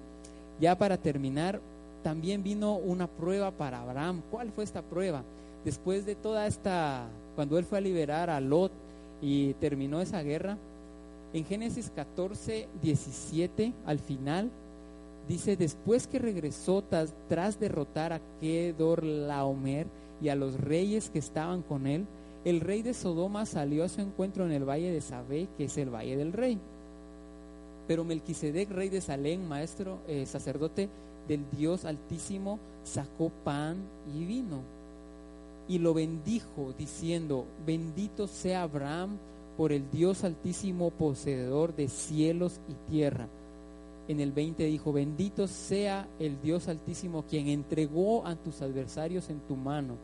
Ya 0.60 0.78
para 0.78 0.98
terminar, 0.98 1.60
también 2.04 2.44
vino 2.44 2.76
una 2.76 3.08
prueba 3.08 3.52
para 3.52 3.82
Abraham. 3.82 4.22
¿Cuál 4.32 4.52
fue 4.52 4.64
esta 4.64 4.82
prueba? 4.82 5.24
Después 5.66 6.06
de 6.06 6.16
toda 6.16 6.48
esta, 6.48 7.08
cuando 7.36 7.58
él 7.58 7.66
fue 7.66 7.80
a 7.80 7.82
liberar 7.82 8.30
a 8.30 8.40
Lot 8.40 8.72
y 9.22 9.54
terminó 9.56 10.00
esa 10.02 10.22
guerra, 10.22 10.58
en 11.34 11.44
Génesis 11.44 11.92
14, 11.94 12.68
17, 12.82 13.74
al 13.86 14.00
final, 14.00 14.50
dice, 15.28 15.58
después 15.58 16.08
que 16.08 16.20
regresó 16.20 16.84
tras, 17.28 17.60
derrotar 17.60 18.14
a 18.14 18.22
Kedor 18.40 19.04
Laomer 19.04 19.88
y 20.22 20.30
a 20.30 20.36
los 20.36 20.58
reyes 20.60 21.10
que 21.10 21.20
estaban 21.20 21.62
con 21.62 21.88
él, 21.88 22.06
el 22.46 22.62
rey 22.62 22.82
de 22.84 22.94
Sodoma 22.94 23.46
salió 23.46 23.84
a 23.84 23.90
su 23.90 24.02
encuentro 24.02 24.46
en 24.46 24.52
el 24.52 24.64
valle 24.64 24.92
de 24.92 25.02
Sabé, 25.02 25.48
que 25.58 25.66
es 25.66 25.78
el 25.78 25.94
valle 25.94 26.16
del 26.16 26.32
rey. 26.32 26.58
Pero 27.88 28.04
Melquisedec, 28.04 28.70
rey 28.72 28.90
de 28.90 29.02
Salén, 29.02 29.48
maestro, 29.48 30.00
eh, 30.08 30.26
sacerdote 30.26 30.90
del 31.28 31.44
Dios 31.52 31.86
Altísimo, 31.86 32.60
sacó 32.84 33.32
pan 33.44 33.78
y 34.16 34.24
vino 34.26 34.76
y 35.68 35.80
lo 35.80 35.94
bendijo, 35.94 36.74
diciendo, 36.78 37.46
bendito 37.66 38.28
sea 38.28 38.64
Abraham 38.64 39.18
por 39.58 39.72
el 39.72 39.90
Dios 39.90 40.24
Altísimo, 40.24 40.92
poseedor 40.92 41.76
de 41.76 41.88
cielos 41.88 42.60
y 42.70 42.92
tierra. 42.92 43.28
En 44.08 44.20
el 44.20 44.32
20 44.32 44.64
dijo, 44.66 44.94
bendito 44.94 45.48
sea 45.48 46.08
el 46.20 46.40
Dios 46.42 46.68
Altísimo, 46.68 47.24
quien 47.24 47.48
entregó 47.48 48.26
a 48.28 48.36
tus 48.36 48.62
adversarios 48.62 49.30
en 49.30 49.40
tu 49.40 49.56
mano 49.56 49.96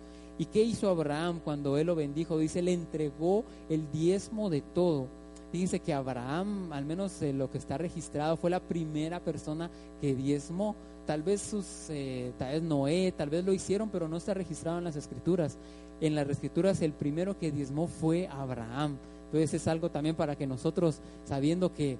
¿Y 0.42 0.48
qué 0.48 0.64
hizo 0.64 0.90
Abraham 0.90 1.40
cuando 1.44 1.78
él 1.78 1.86
lo 1.86 1.94
bendijo? 1.94 2.40
Dice, 2.40 2.64
le 2.64 2.74
entregó 2.74 3.46
el 3.70 3.92
diezmo 3.92 4.50
de 4.50 4.62
todo. 4.62 5.06
Dice 5.54 5.82
que 5.82 5.94
Abraham, 5.94 6.74
al 6.74 6.84
menos 6.84 7.22
lo 7.22 7.52
que 7.52 7.60
está 7.60 7.78
registrado, 7.78 8.38
fue 8.38 8.50
la 8.50 8.60
primera 8.60 9.20
persona 9.20 9.70
que 10.02 10.16
diezmó. 10.16 10.76
Tal 11.06 11.22
vez 11.22 11.42
sus, 11.42 11.68
eh, 11.90 12.34
tal 12.40 12.54
vez 12.54 12.64
Noé, 12.64 13.14
tal 13.16 13.30
vez 13.30 13.46
lo 13.46 13.54
hicieron, 13.54 13.90
pero 13.92 14.08
no 14.08 14.18
está 14.18 14.34
registrado 14.34 14.80
en 14.80 14.86
las 14.86 14.96
escrituras. 14.96 15.60
En 16.00 16.16
las 16.16 16.28
escrituras 16.28 16.82
el 16.82 16.94
primero 16.94 17.38
que 17.38 17.52
diezmó 17.52 17.86
fue 17.86 18.28
Abraham. 18.28 18.98
Entonces 19.26 19.54
es 19.54 19.68
algo 19.68 19.92
también 19.92 20.16
para 20.16 20.36
que 20.36 20.48
nosotros, 20.48 21.02
sabiendo 21.24 21.72
que 21.72 22.00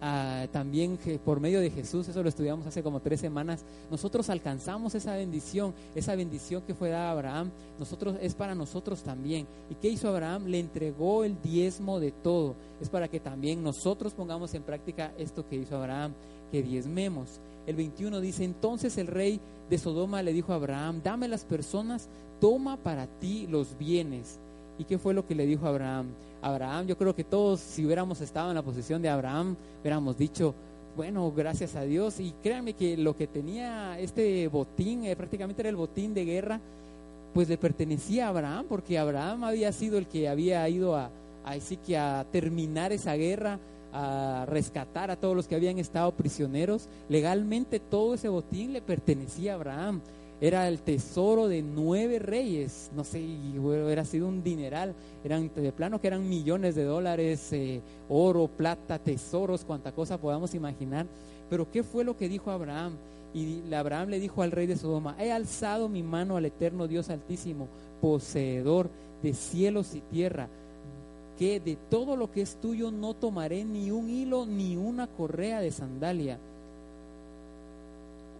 ah, 0.00 0.46
también 0.52 0.98
por 1.24 1.40
medio 1.40 1.60
de 1.60 1.70
Jesús, 1.70 2.08
eso 2.08 2.22
lo 2.22 2.28
estudiamos 2.28 2.66
hace 2.66 2.82
como 2.82 3.00
tres 3.00 3.20
semanas, 3.20 3.64
nosotros 3.90 4.30
alcanzamos 4.30 4.94
esa 4.94 5.14
bendición, 5.16 5.74
esa 5.94 6.14
bendición 6.14 6.62
que 6.62 6.74
fue 6.74 6.90
dada 6.90 7.08
a 7.08 7.12
Abraham, 7.12 7.50
nosotros 7.78 8.16
es 8.20 8.34
para 8.34 8.54
nosotros 8.54 9.02
también. 9.02 9.46
¿Y 9.70 9.74
qué 9.74 9.88
hizo 9.88 10.08
Abraham? 10.08 10.46
Le 10.46 10.58
entregó 10.58 11.24
el 11.24 11.40
diezmo 11.42 12.00
de 12.00 12.12
todo. 12.12 12.54
Es 12.80 12.88
para 12.88 13.08
que 13.08 13.20
también 13.20 13.62
nosotros 13.62 14.12
pongamos 14.12 14.54
en 14.54 14.62
práctica 14.62 15.12
esto 15.18 15.46
que 15.48 15.56
hizo 15.56 15.76
Abraham, 15.76 16.12
que 16.50 16.62
diezmemos. 16.62 17.40
El 17.66 17.76
21 17.76 18.20
dice, 18.20 18.44
entonces 18.44 18.98
el 18.98 19.06
rey 19.06 19.40
de 19.68 19.78
Sodoma 19.78 20.22
le 20.22 20.32
dijo 20.32 20.52
a 20.52 20.56
Abraham, 20.56 21.00
dame 21.04 21.28
las 21.28 21.44
personas, 21.44 22.08
toma 22.40 22.76
para 22.76 23.06
ti 23.06 23.46
los 23.46 23.78
bienes. 23.78 24.38
¿Y 24.80 24.84
qué 24.84 24.96
fue 24.96 25.12
lo 25.12 25.26
que 25.26 25.34
le 25.34 25.44
dijo 25.44 25.66
Abraham? 25.66 26.06
Abraham, 26.40 26.86
yo 26.86 26.96
creo 26.96 27.14
que 27.14 27.22
todos, 27.22 27.60
si 27.60 27.84
hubiéramos 27.84 28.22
estado 28.22 28.48
en 28.48 28.54
la 28.54 28.62
posición 28.62 29.02
de 29.02 29.10
Abraham, 29.10 29.54
hubiéramos 29.82 30.16
dicho, 30.16 30.54
bueno, 30.96 31.30
gracias 31.36 31.76
a 31.76 31.82
Dios. 31.82 32.18
Y 32.18 32.32
créanme 32.42 32.72
que 32.72 32.96
lo 32.96 33.14
que 33.14 33.26
tenía 33.26 34.00
este 34.00 34.48
botín, 34.48 35.04
eh, 35.04 35.14
prácticamente 35.16 35.60
era 35.60 35.68
el 35.68 35.76
botín 35.76 36.14
de 36.14 36.24
guerra, 36.24 36.60
pues 37.34 37.50
le 37.50 37.58
pertenecía 37.58 38.24
a 38.24 38.28
Abraham, 38.30 38.64
porque 38.70 38.98
Abraham 38.98 39.44
había 39.44 39.70
sido 39.72 39.98
el 39.98 40.06
que 40.06 40.30
había 40.30 40.66
ido 40.66 40.96
a, 40.96 41.10
a, 41.44 41.56
que 41.86 41.98
a 41.98 42.24
terminar 42.32 42.90
esa 42.90 43.14
guerra, 43.16 43.58
a 43.92 44.46
rescatar 44.48 45.10
a 45.10 45.16
todos 45.16 45.36
los 45.36 45.46
que 45.46 45.56
habían 45.56 45.78
estado 45.78 46.10
prisioneros. 46.12 46.88
Legalmente 47.10 47.80
todo 47.80 48.14
ese 48.14 48.30
botín 48.30 48.72
le 48.72 48.80
pertenecía 48.80 49.52
a 49.52 49.56
Abraham 49.56 50.00
era 50.40 50.68
el 50.68 50.80
tesoro 50.80 51.48
de 51.48 51.62
nueve 51.62 52.18
reyes, 52.18 52.90
no 52.94 53.04
sé, 53.04 53.22
hubiera 53.58 54.04
sido 54.06 54.26
un 54.26 54.42
dineral, 54.42 54.94
eran 55.22 55.50
de 55.54 55.72
plano 55.72 56.00
que 56.00 56.06
eran 56.06 56.26
millones 56.26 56.74
de 56.74 56.84
dólares, 56.84 57.52
eh, 57.52 57.82
oro, 58.08 58.48
plata, 58.48 58.98
tesoros, 58.98 59.66
cuanta 59.66 59.92
cosa 59.92 60.18
podamos 60.18 60.54
imaginar. 60.54 61.06
Pero 61.50 61.70
¿qué 61.70 61.82
fue 61.82 62.04
lo 62.04 62.16
que 62.16 62.28
dijo 62.28 62.50
Abraham? 62.50 62.96
Y 63.34 63.72
Abraham 63.74 64.08
le 64.08 64.18
dijo 64.18 64.42
al 64.42 64.50
rey 64.50 64.66
de 64.66 64.76
Sodoma, 64.76 65.14
he 65.18 65.30
alzado 65.30 65.88
mi 65.88 66.02
mano 66.02 66.36
al 66.36 66.46
eterno 66.46 66.88
Dios 66.88 67.10
altísimo, 67.10 67.68
poseedor 68.00 68.88
de 69.22 69.34
cielos 69.34 69.94
y 69.94 70.00
tierra, 70.00 70.48
que 71.38 71.60
de 71.60 71.76
todo 71.76 72.16
lo 72.16 72.30
que 72.30 72.40
es 72.40 72.56
tuyo 72.56 72.90
no 72.90 73.14
tomaré 73.14 73.64
ni 73.64 73.90
un 73.90 74.08
hilo 74.08 74.46
ni 74.46 74.76
una 74.76 75.06
correa 75.06 75.60
de 75.60 75.70
sandalia 75.70 76.38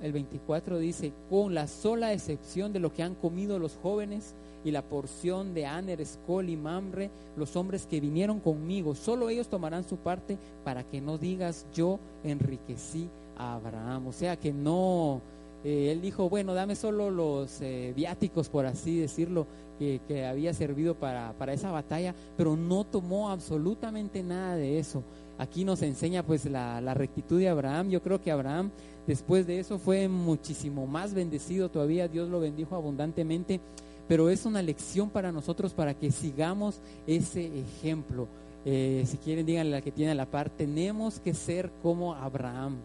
el 0.02 0.12
24 0.12 0.78
dice, 0.78 1.12
con 1.28 1.54
la 1.54 1.66
sola 1.66 2.12
excepción 2.12 2.72
de 2.72 2.80
lo 2.80 2.92
que 2.92 3.02
han 3.02 3.14
comido 3.14 3.58
los 3.58 3.76
jóvenes 3.76 4.34
y 4.64 4.70
la 4.70 4.82
porción 4.82 5.54
de 5.54 5.66
Aner, 5.66 6.00
Escol 6.00 6.48
y 6.48 6.56
Mamre, 6.56 7.10
los 7.36 7.56
hombres 7.56 7.86
que 7.86 8.00
vinieron 8.00 8.40
conmigo, 8.40 8.94
solo 8.94 9.28
ellos 9.28 9.48
tomarán 9.48 9.88
su 9.88 9.96
parte 9.96 10.38
para 10.64 10.84
que 10.84 11.00
no 11.00 11.18
digas 11.18 11.66
yo 11.74 11.98
enriquecí 12.24 13.08
a 13.36 13.54
Abraham. 13.54 14.08
O 14.08 14.12
sea 14.12 14.36
que 14.36 14.52
no, 14.52 15.20
eh, 15.64 15.90
él 15.92 16.00
dijo, 16.00 16.28
bueno, 16.28 16.54
dame 16.54 16.76
solo 16.76 17.10
los 17.10 17.60
eh, 17.60 17.92
viáticos, 17.94 18.48
por 18.48 18.66
así 18.66 18.98
decirlo, 18.98 19.46
que, 19.78 20.26
había 20.26 20.52
servido 20.52 20.94
para, 20.94 21.32
para 21.38 21.54
esa 21.54 21.70
batalla, 21.70 22.14
pero 22.36 22.54
no 22.54 22.84
tomó 22.84 23.30
absolutamente 23.30 24.22
nada 24.22 24.56
de 24.56 24.78
eso. 24.78 25.02
Aquí 25.38 25.64
nos 25.64 25.80
enseña 25.80 26.22
pues 26.22 26.44
la 26.44 26.92
rectitud 26.92 27.38
de 27.38 27.48
Abraham. 27.48 27.88
Yo 27.88 28.02
creo 28.02 28.20
que 28.20 28.30
Abraham 28.30 28.70
Después 29.11 29.44
de 29.44 29.59
eso 29.59 29.81
fue 29.81 30.07
muchísimo 30.07 30.87
más 30.87 31.14
bendecido 31.14 31.68
todavía, 31.68 32.07
Dios 32.07 32.29
lo 32.29 32.38
bendijo 32.38 32.77
abundantemente, 32.77 33.59
pero 34.07 34.31
es 34.31 34.46
una 34.46 34.62
lección 34.62 35.11
para 35.11 35.33
nosotros 35.33 35.75
para 35.75 35.94
que 35.94 36.12
sigamos 36.12 36.79
ese 37.09 37.51
ejemplo. 37.59 38.29
Eh, 38.64 39.03
si 39.09 39.16
quieren, 39.16 39.44
díganle 39.44 39.75
a 39.75 39.79
la 39.79 39.83
que 39.83 39.90
tiene 39.90 40.12
a 40.12 40.14
la 40.14 40.27
par, 40.27 40.49
tenemos 40.49 41.18
que 41.18 41.35
ser 41.35 41.73
como 41.83 42.14
Abraham, 42.14 42.77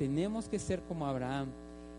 tenemos 0.00 0.48
que 0.48 0.58
ser 0.58 0.80
como 0.80 1.06
Abraham. 1.06 1.46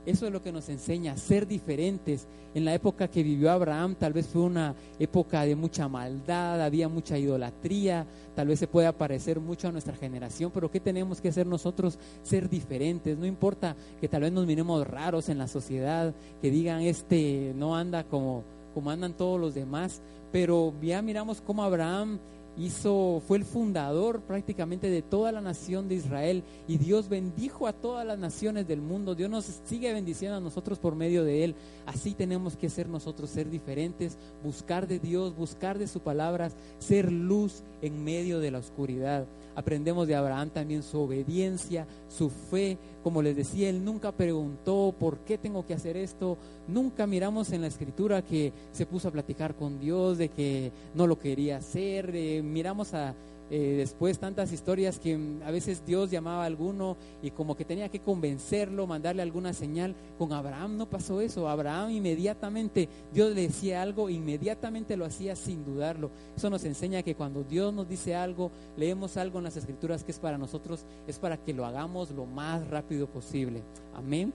Eso 0.08 0.26
es 0.26 0.32
lo 0.32 0.41
que 0.41 0.54
nos 0.54 0.70
enseña, 0.70 1.17
ser 1.17 1.46
diferentes. 1.46 2.30
En 2.54 2.63
la 2.63 2.74
época 2.74 3.10
que 3.10 3.24
vivió 3.24 3.52
Abraham 3.52 3.93
tal 3.96 4.13
vez 4.13 4.26
fue 4.26 4.41
una 4.41 4.74
época 5.00 5.41
de 5.41 5.54
mucha 5.54 5.89
maldad, 5.89 6.62
había 6.62 6.88
mucha 6.88 7.17
idolatría, 7.17 8.08
tal 8.34 8.48
vez 8.48 8.58
se 8.58 8.67
pueda 8.67 8.93
parecer 8.93 9.41
mucho 9.41 9.67
a 9.67 9.72
nuestra 9.74 9.98
generación, 9.98 10.50
pero 10.54 10.72
¿qué 10.72 10.80
tenemos 10.80 11.20
que 11.20 11.28
hacer 11.28 11.46
nosotros? 11.46 12.00
Ser 12.24 12.50
diferentes. 12.50 13.17
No 13.17 13.26
importa 13.26 13.76
que 14.00 14.08
tal 14.08 14.22
vez 14.22 14.32
nos 14.32 14.48
miremos 14.48 14.88
raros 14.88 15.28
en 15.28 15.39
la 15.39 15.50
sociedad, 15.50 16.15
que 16.41 16.52
digan, 16.52 16.84
este 16.84 17.52
no 17.58 17.76
anda 17.76 18.06
como, 18.06 18.46
como 18.74 18.89
andan 18.91 19.12
todos 19.12 19.38
los 19.38 19.56
demás, 19.56 20.02
pero 20.32 20.74
ya 20.82 21.02
miramos 21.02 21.41
cómo 21.41 21.63
Abraham 21.63 22.17
hizo, 22.58 23.22
fue 23.28 23.38
el 23.38 23.46
fundador 23.46 24.22
prácticamente 24.22 24.89
de 24.89 25.02
toda 25.02 25.32
la 25.32 25.41
nación 25.41 25.88
de 25.88 25.96
Israel 25.96 26.43
y 26.67 26.78
Dios 26.78 27.08
bendijo 27.10 27.67
a 27.67 27.74
todas 27.74 28.06
las 28.06 28.17
naciones 28.17 28.67
del 28.67 28.82
mundo. 28.82 29.15
Dios 29.15 29.30
nos 29.30 29.46
sigue 29.65 29.93
bendiciendo 29.93 30.38
a 30.38 30.41
nosotros 30.41 30.80
por 30.80 30.96
medio 30.96 31.24
de 31.24 31.43
él. 31.43 31.56
Así 31.86 32.13
tenemos 32.13 32.56
que 32.58 32.70
ser 32.70 32.89
nosotros, 32.89 33.30
ser 33.30 33.50
diferentes, 33.50 34.17
buscar 34.43 34.88
de 34.88 35.00
Dios, 35.00 35.36
buscar 35.36 35.78
de 35.78 35.88
su 35.88 36.00
palabra, 36.00 36.50
ser 36.80 37.12
luz 37.12 37.63
en 37.82 38.04
medio 38.04 38.39
de 38.39 38.52
la 38.52 38.60
oscuridad. 38.60 39.28
Aprendemos 39.58 40.08
de 40.08 40.13
Abraham 40.13 40.52
también 40.52 40.84
su 40.84 41.00
obediencia, 41.00 41.88
su 42.08 42.30
fe. 42.30 42.78
Como 43.04 43.24
les 43.24 43.36
decía, 43.36 43.70
él 43.70 43.84
nunca 43.84 44.12
preguntó 44.12 44.93
por 45.00 45.17
qué 45.22 45.39
tengo 45.39 45.65
que 45.65 45.74
hacer 45.74 45.98
esto. 45.98 46.38
Nunca 46.67 47.08
miramos 47.08 47.52
en 47.52 47.62
la 47.62 47.67
escritura 47.67 48.22
que 48.22 48.54
se 48.72 48.86
puso 48.86 49.08
a 49.08 49.12
platicar 49.12 49.56
con 49.56 49.80
Dios, 49.80 50.20
de 50.20 50.30
que 50.30 50.72
no 50.93 51.08
lo 51.08 51.17
quería 51.17 51.58
hacer. 51.58 52.13
miramos 52.43 52.93
a 52.93 53.15
eh, 53.50 53.76
después 53.78 54.20
tantas 54.20 54.52
historias 54.52 55.00
que 55.00 55.18
a 55.46 55.52
veces 55.52 55.86
Dios 55.86 56.12
llamaba 56.12 56.44
a 56.44 56.48
alguno 56.48 56.98
y 57.22 57.32
como 57.32 57.56
que 57.56 57.66
tenía 57.66 57.90
que 57.90 58.00
convencerlo, 58.00 58.88
mandarle 58.88 59.22
alguna 59.22 59.54
señal. 59.54 59.96
Con 60.18 60.34
Abraham 60.34 60.78
no 60.78 60.90
pasó 60.90 61.22
eso. 61.22 61.48
Abraham 61.48 61.92
inmediatamente, 61.92 62.90
Dios 63.14 63.34
le 63.34 63.44
decía 63.44 63.82
algo, 63.82 64.10
inmediatamente 64.10 64.98
lo 64.98 65.06
hacía 65.06 65.36
sin 65.36 65.64
dudarlo. 65.64 66.12
Eso 66.36 66.50
nos 66.50 66.64
enseña 66.66 67.04
que 67.04 67.16
cuando 67.16 67.44
Dios 67.44 67.74
nos 67.74 67.88
dice 67.88 68.16
algo, 68.16 68.52
leemos 68.76 69.18
algo 69.18 69.38
en 69.38 69.46
las 69.46 69.58
escrituras 69.58 70.04
que 70.04 70.12
es 70.12 70.20
para 70.20 70.38
nosotros, 70.38 70.86
es 71.08 71.18
para 71.20 71.38
que 71.38 71.54
lo 71.54 71.66
hagamos 71.66 72.12
lo 72.12 72.26
más 72.26 72.68
rápido 72.68 73.08
posible. 73.08 73.62
Amén. 73.96 74.34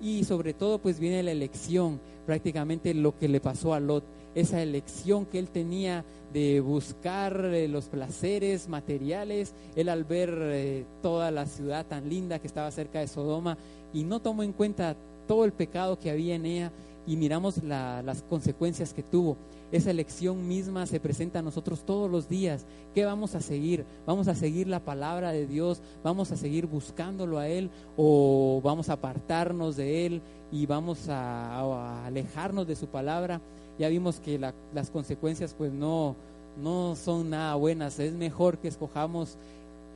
Y 0.00 0.24
sobre 0.24 0.54
todo 0.54 0.78
pues 0.78 0.98
viene 0.98 1.22
la 1.22 1.32
elección, 1.32 2.00
prácticamente 2.26 2.94
lo 2.94 3.16
que 3.16 3.28
le 3.28 3.40
pasó 3.40 3.74
a 3.74 3.80
Lot 3.80 4.04
esa 4.34 4.62
elección 4.62 5.26
que 5.26 5.38
él 5.38 5.48
tenía 5.48 6.04
de 6.32 6.60
buscar 6.60 7.44
eh, 7.44 7.68
los 7.68 7.86
placeres 7.86 8.68
materiales, 8.68 9.54
él 9.76 9.88
al 9.88 10.04
ver 10.04 10.36
eh, 10.36 10.84
toda 11.02 11.30
la 11.30 11.46
ciudad 11.46 11.86
tan 11.86 12.08
linda 12.08 12.40
que 12.40 12.48
estaba 12.48 12.70
cerca 12.70 12.98
de 12.98 13.06
Sodoma 13.06 13.56
y 13.92 14.02
no 14.02 14.20
tomó 14.20 14.42
en 14.42 14.52
cuenta 14.52 14.96
todo 15.28 15.44
el 15.44 15.52
pecado 15.52 15.98
que 15.98 16.10
había 16.10 16.34
en 16.34 16.46
ella 16.46 16.72
y 17.06 17.16
miramos 17.16 17.62
las 17.62 18.22
consecuencias 18.22 18.92
que 18.92 19.02
tuvo. 19.02 19.36
Esa 19.74 19.90
elección 19.90 20.46
misma 20.46 20.86
se 20.86 21.00
presenta 21.00 21.40
a 21.40 21.42
nosotros 21.42 21.84
todos 21.84 22.10
los 22.10 22.28
días. 22.28 22.64
¿Qué 22.94 23.04
vamos 23.04 23.34
a 23.34 23.40
seguir? 23.40 23.84
¿Vamos 24.06 24.28
a 24.28 24.34
seguir 24.34 24.68
la 24.68 24.80
palabra 24.80 25.32
de 25.32 25.46
Dios? 25.46 25.82
¿Vamos 26.02 26.30
a 26.30 26.36
seguir 26.36 26.66
buscándolo 26.66 27.38
a 27.38 27.48
Él? 27.48 27.70
¿O 27.96 28.60
vamos 28.62 28.88
a 28.88 28.94
apartarnos 28.94 29.76
de 29.76 30.06
Él 30.06 30.22
y 30.52 30.66
vamos 30.66 31.08
a 31.08 32.06
alejarnos 32.06 32.66
de 32.66 32.76
su 32.76 32.86
palabra? 32.86 33.40
ya 33.78 33.88
vimos 33.88 34.20
que 34.20 34.38
las 34.38 34.90
consecuencias 34.90 35.54
pues 35.54 35.72
no, 35.72 36.16
no 36.62 36.96
son 36.96 37.30
nada 37.30 37.54
buenas. 37.56 37.98
Es 37.98 38.12
mejor 38.12 38.58
que 38.58 38.68
escojamos 38.68 39.36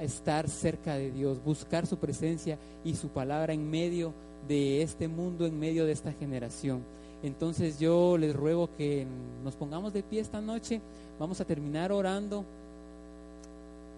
estar 0.01 0.49
cerca 0.49 0.95
de 0.95 1.11
Dios, 1.11 1.43
buscar 1.45 1.87
su 1.87 1.99
presencia 1.99 2.59
y 2.85 2.95
su 2.95 3.09
palabra 3.09 3.53
en 3.53 3.71
medio 3.71 4.13
de 4.47 4.83
este 4.83 5.09
mundo, 5.09 5.47
en 5.47 5.59
medio 5.59 5.87
de 5.87 5.93
esta 5.93 6.13
generación. 6.13 6.83
Entonces 7.23 7.79
yo 7.79 8.17
les 8.17 8.35
ruego 8.35 8.69
que 8.77 9.07
nos 9.45 9.55
pongamos 9.57 9.93
de 9.93 10.03
pie 10.03 10.21
esta 10.21 10.41
noche, 10.41 10.81
vamos 11.19 11.41
a 11.41 11.45
terminar 11.45 11.91
orando, 11.91 12.45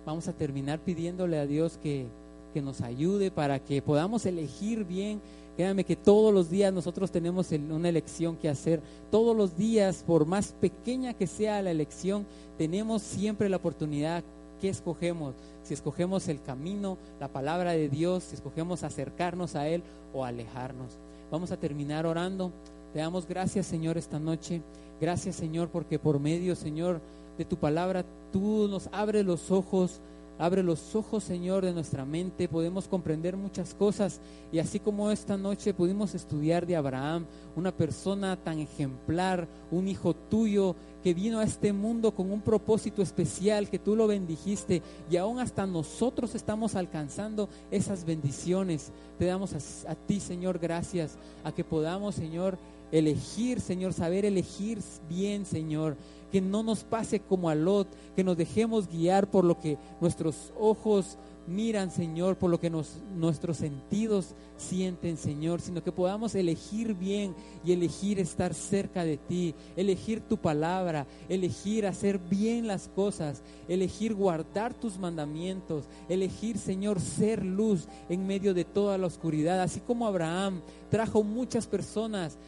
vamos 0.07 0.27
a 0.29 0.33
terminar 0.33 0.79
pidiéndole 0.79 1.39
a 1.39 1.47
Dios 1.47 1.79
que, 1.83 2.07
que 2.55 2.63
nos 2.63 2.81
ayude 2.81 3.31
para 3.31 3.59
que 3.59 3.83
podamos 3.83 4.25
elegir 4.27 4.85
bien 4.85 5.21
Créanme 5.61 5.85
que 5.85 5.95
todos 5.95 6.33
los 6.33 6.49
días 6.49 6.73
nosotros 6.73 7.11
tenemos 7.11 7.51
una 7.53 7.91
elección 7.91 8.37
que 8.37 8.49
hacer. 8.49 8.81
Todos 9.11 9.37
los 9.37 9.59
días, 9.59 10.03
por 10.07 10.25
más 10.25 10.55
pequeña 10.59 11.13
que 11.13 11.27
sea 11.27 11.61
la 11.61 11.71
elección, 11.71 12.25
tenemos 12.57 13.03
siempre 13.03 13.49
la 13.51 13.59
oportunidad 13.59 14.25
que 14.59 14.71
escogemos. 14.71 15.35
Si 15.63 15.75
escogemos 15.75 16.29
el 16.29 16.41
camino, 16.41 16.97
la 17.21 17.29
palabra 17.29 17.73
de 17.73 17.91
Dios, 17.91 18.25
si 18.25 18.37
escogemos 18.37 18.83
acercarnos 18.83 19.55
a 19.55 19.69
Él 19.69 19.83
o 20.15 20.25
alejarnos. 20.25 20.97
Vamos 21.31 21.51
a 21.51 21.59
terminar 21.59 22.07
orando. 22.07 22.53
Te 22.93 22.99
damos 22.99 23.27
gracias, 23.27 23.67
Señor, 23.67 23.99
esta 23.99 24.19
noche. 24.19 24.63
Gracias, 25.01 25.37
Señor, 25.37 25.69
porque 25.69 25.99
por 25.99 26.19
medio, 26.19 26.57
Señor, 26.57 27.01
de 27.39 27.45
tu 27.45 27.57
palabra, 27.57 28.05
tú 28.33 28.69
nos 28.69 28.89
abres 28.93 29.25
los 29.25 29.51
ojos 29.51 30.01
Abre 30.41 30.63
los 30.63 30.97
ojos, 30.97 31.23
Señor, 31.23 31.67
de 31.67 31.75
nuestra 31.75 32.07
mente. 32.07 32.49
Podemos 32.49 32.89
comprender 32.89 33.37
muchas 33.37 33.75
cosas. 33.75 34.23
Y 34.51 34.59
así 34.59 34.81
como 34.81 35.11
esta 35.11 35.37
noche 35.37 35.75
pudimos 35.75 36.15
estudiar 36.15 36.67
de 36.67 36.77
Abraham, 36.77 37.27
una 37.57 37.73
persona 37.73 38.39
tan 38.43 38.59
ejemplar, 38.59 39.47
un 39.71 39.87
hijo 39.87 40.15
tuyo 40.15 40.77
que 41.05 41.13
vino 41.13 41.41
a 41.41 41.45
este 41.45 41.75
mundo 41.75 42.13
con 42.15 42.33
un 42.33 42.41
propósito 42.41 43.03
especial, 43.03 43.69
que 43.69 43.79
tú 43.79 43.95
lo 43.95 44.07
bendijiste. 44.07 44.81
Y 45.11 45.19
aún 45.19 45.41
hasta 45.41 45.67
nosotros 45.67 46.35
estamos 46.35 46.75
alcanzando 46.75 47.51
esas 47.71 48.07
bendiciones. 48.07 48.93
Te 49.19 49.27
damos 49.27 49.53
a, 49.53 49.91
a 49.91 49.95
ti, 49.95 50.21
Señor, 50.21 50.59
gracias. 50.59 51.19
A 51.45 51.53
que 51.53 51.65
podamos, 51.65 52.15
Señor, 52.15 52.57
elegir, 52.93 53.61
Señor, 53.61 53.93
saber 53.93 54.25
elegir 54.25 54.79
bien, 55.09 55.47
Señor. 55.47 55.97
Que 56.31 56.41
no 56.41 56.63
nos 56.63 56.85
pase 56.85 57.21
como 57.21 57.49
a 57.49 57.55
Lot, 57.57 57.89
que 58.15 58.23
nos 58.23 58.37
dejemos 58.37 58.89
guiar 58.89 59.29
por 59.31 59.45
lo 59.45 59.59
que 59.59 59.79
nuestros 60.01 60.53
ojos 60.59 61.19
miran, 61.47 61.91
Señor, 61.91 62.37
por 62.37 62.51
lo 62.51 62.61
que 62.61 62.71
nuestros 62.71 63.57
sentidos 63.57 64.35
sienten, 64.57 65.17
Señor, 65.17 65.61
sino 65.61 65.83
que 65.83 65.91
podamos 65.91 66.35
elegir 66.35 66.95
bien 66.95 67.35
y 67.65 67.73
elegir 67.73 68.21
estar 68.21 68.55
cerca 68.55 69.05
de 69.05 69.17
ti, 69.17 69.55
elegir 69.77 70.21
tu 70.21 70.37
palabra, 70.37 71.07
elegir 71.29 71.87
hacer 71.87 72.19
bien 72.19 72.67
las 72.67 72.89
cosas, 72.89 73.43
elegir 73.69 74.15
guardar 74.15 74.75
tus 74.75 74.99
mandamientos, 74.99 75.87
elegir, 76.09 76.59
Señor, 76.59 77.01
ser 77.01 77.45
luz 77.45 77.89
en 78.09 78.27
medio 78.27 78.55
de 78.55 78.65
toda 78.65 78.99
la 78.99 79.07
oscuridad, 79.07 79.61
así 79.61 79.81
como 79.81 80.07
Abraham 80.07 80.61
trajo 80.91 81.23
muchas 81.23 81.67
personas 81.67 82.39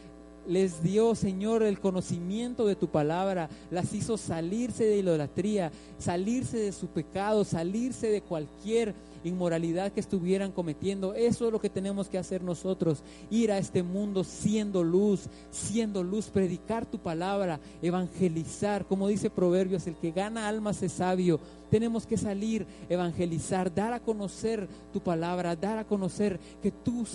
les 0.46 0.82
dio, 0.82 1.14
Señor, 1.14 1.62
el 1.62 1.80
conocimiento 1.80 2.66
de 2.66 2.76
tu 2.76 2.88
palabra, 2.88 3.48
las 3.70 3.92
hizo 3.94 4.16
salirse 4.16 4.84
de 4.84 4.98
idolatría, 4.98 5.70
salirse 5.98 6.58
de 6.58 6.72
su 6.72 6.88
pecado, 6.88 7.44
salirse 7.44 8.08
de 8.08 8.22
cualquier 8.22 8.94
inmoralidad 9.24 9.92
que 9.92 10.00
estuvieran 10.00 10.52
cometiendo. 10.52 11.14
Eso 11.14 11.46
es 11.46 11.52
lo 11.52 11.60
que 11.60 11.70
tenemos 11.70 12.08
que 12.08 12.18
hacer 12.18 12.42
nosotros, 12.42 13.02
ir 13.30 13.52
a 13.52 13.58
este 13.58 13.82
mundo 13.82 14.24
siendo 14.24 14.82
luz, 14.82 15.28
siendo 15.50 16.02
luz, 16.02 16.26
predicar 16.26 16.86
tu 16.86 16.98
palabra, 16.98 17.60
evangelizar, 17.80 18.86
como 18.86 19.08
dice 19.08 19.30
Proverbios, 19.30 19.86
el 19.86 19.96
que 19.96 20.12
gana 20.12 20.48
almas 20.48 20.82
es 20.82 20.92
sabio. 20.92 21.40
Tenemos 21.70 22.06
que 22.06 22.18
salir, 22.18 22.66
evangelizar, 22.90 23.74
dar 23.74 23.94
a 23.94 24.00
conocer 24.00 24.68
tu 24.92 25.00
palabra, 25.00 25.56
dar 25.56 25.78
a 25.78 25.86
conocer 25.86 26.38
que 26.62 26.70
tú, 26.70 27.06